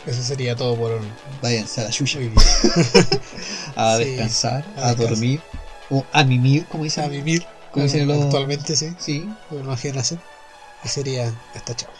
[0.06, 1.00] eso sería todo por
[1.42, 1.90] váyanse a la
[2.20, 2.42] hoy día.
[3.76, 5.40] A Sí, descansar, a dormir.
[5.90, 7.04] O a mimir, como dicen.
[7.04, 7.44] A vivir.
[7.72, 8.94] Como dicen los- Actualmente sí.
[8.98, 9.28] Sí.
[9.50, 10.18] Por.
[10.84, 11.90] Y sería hasta chao.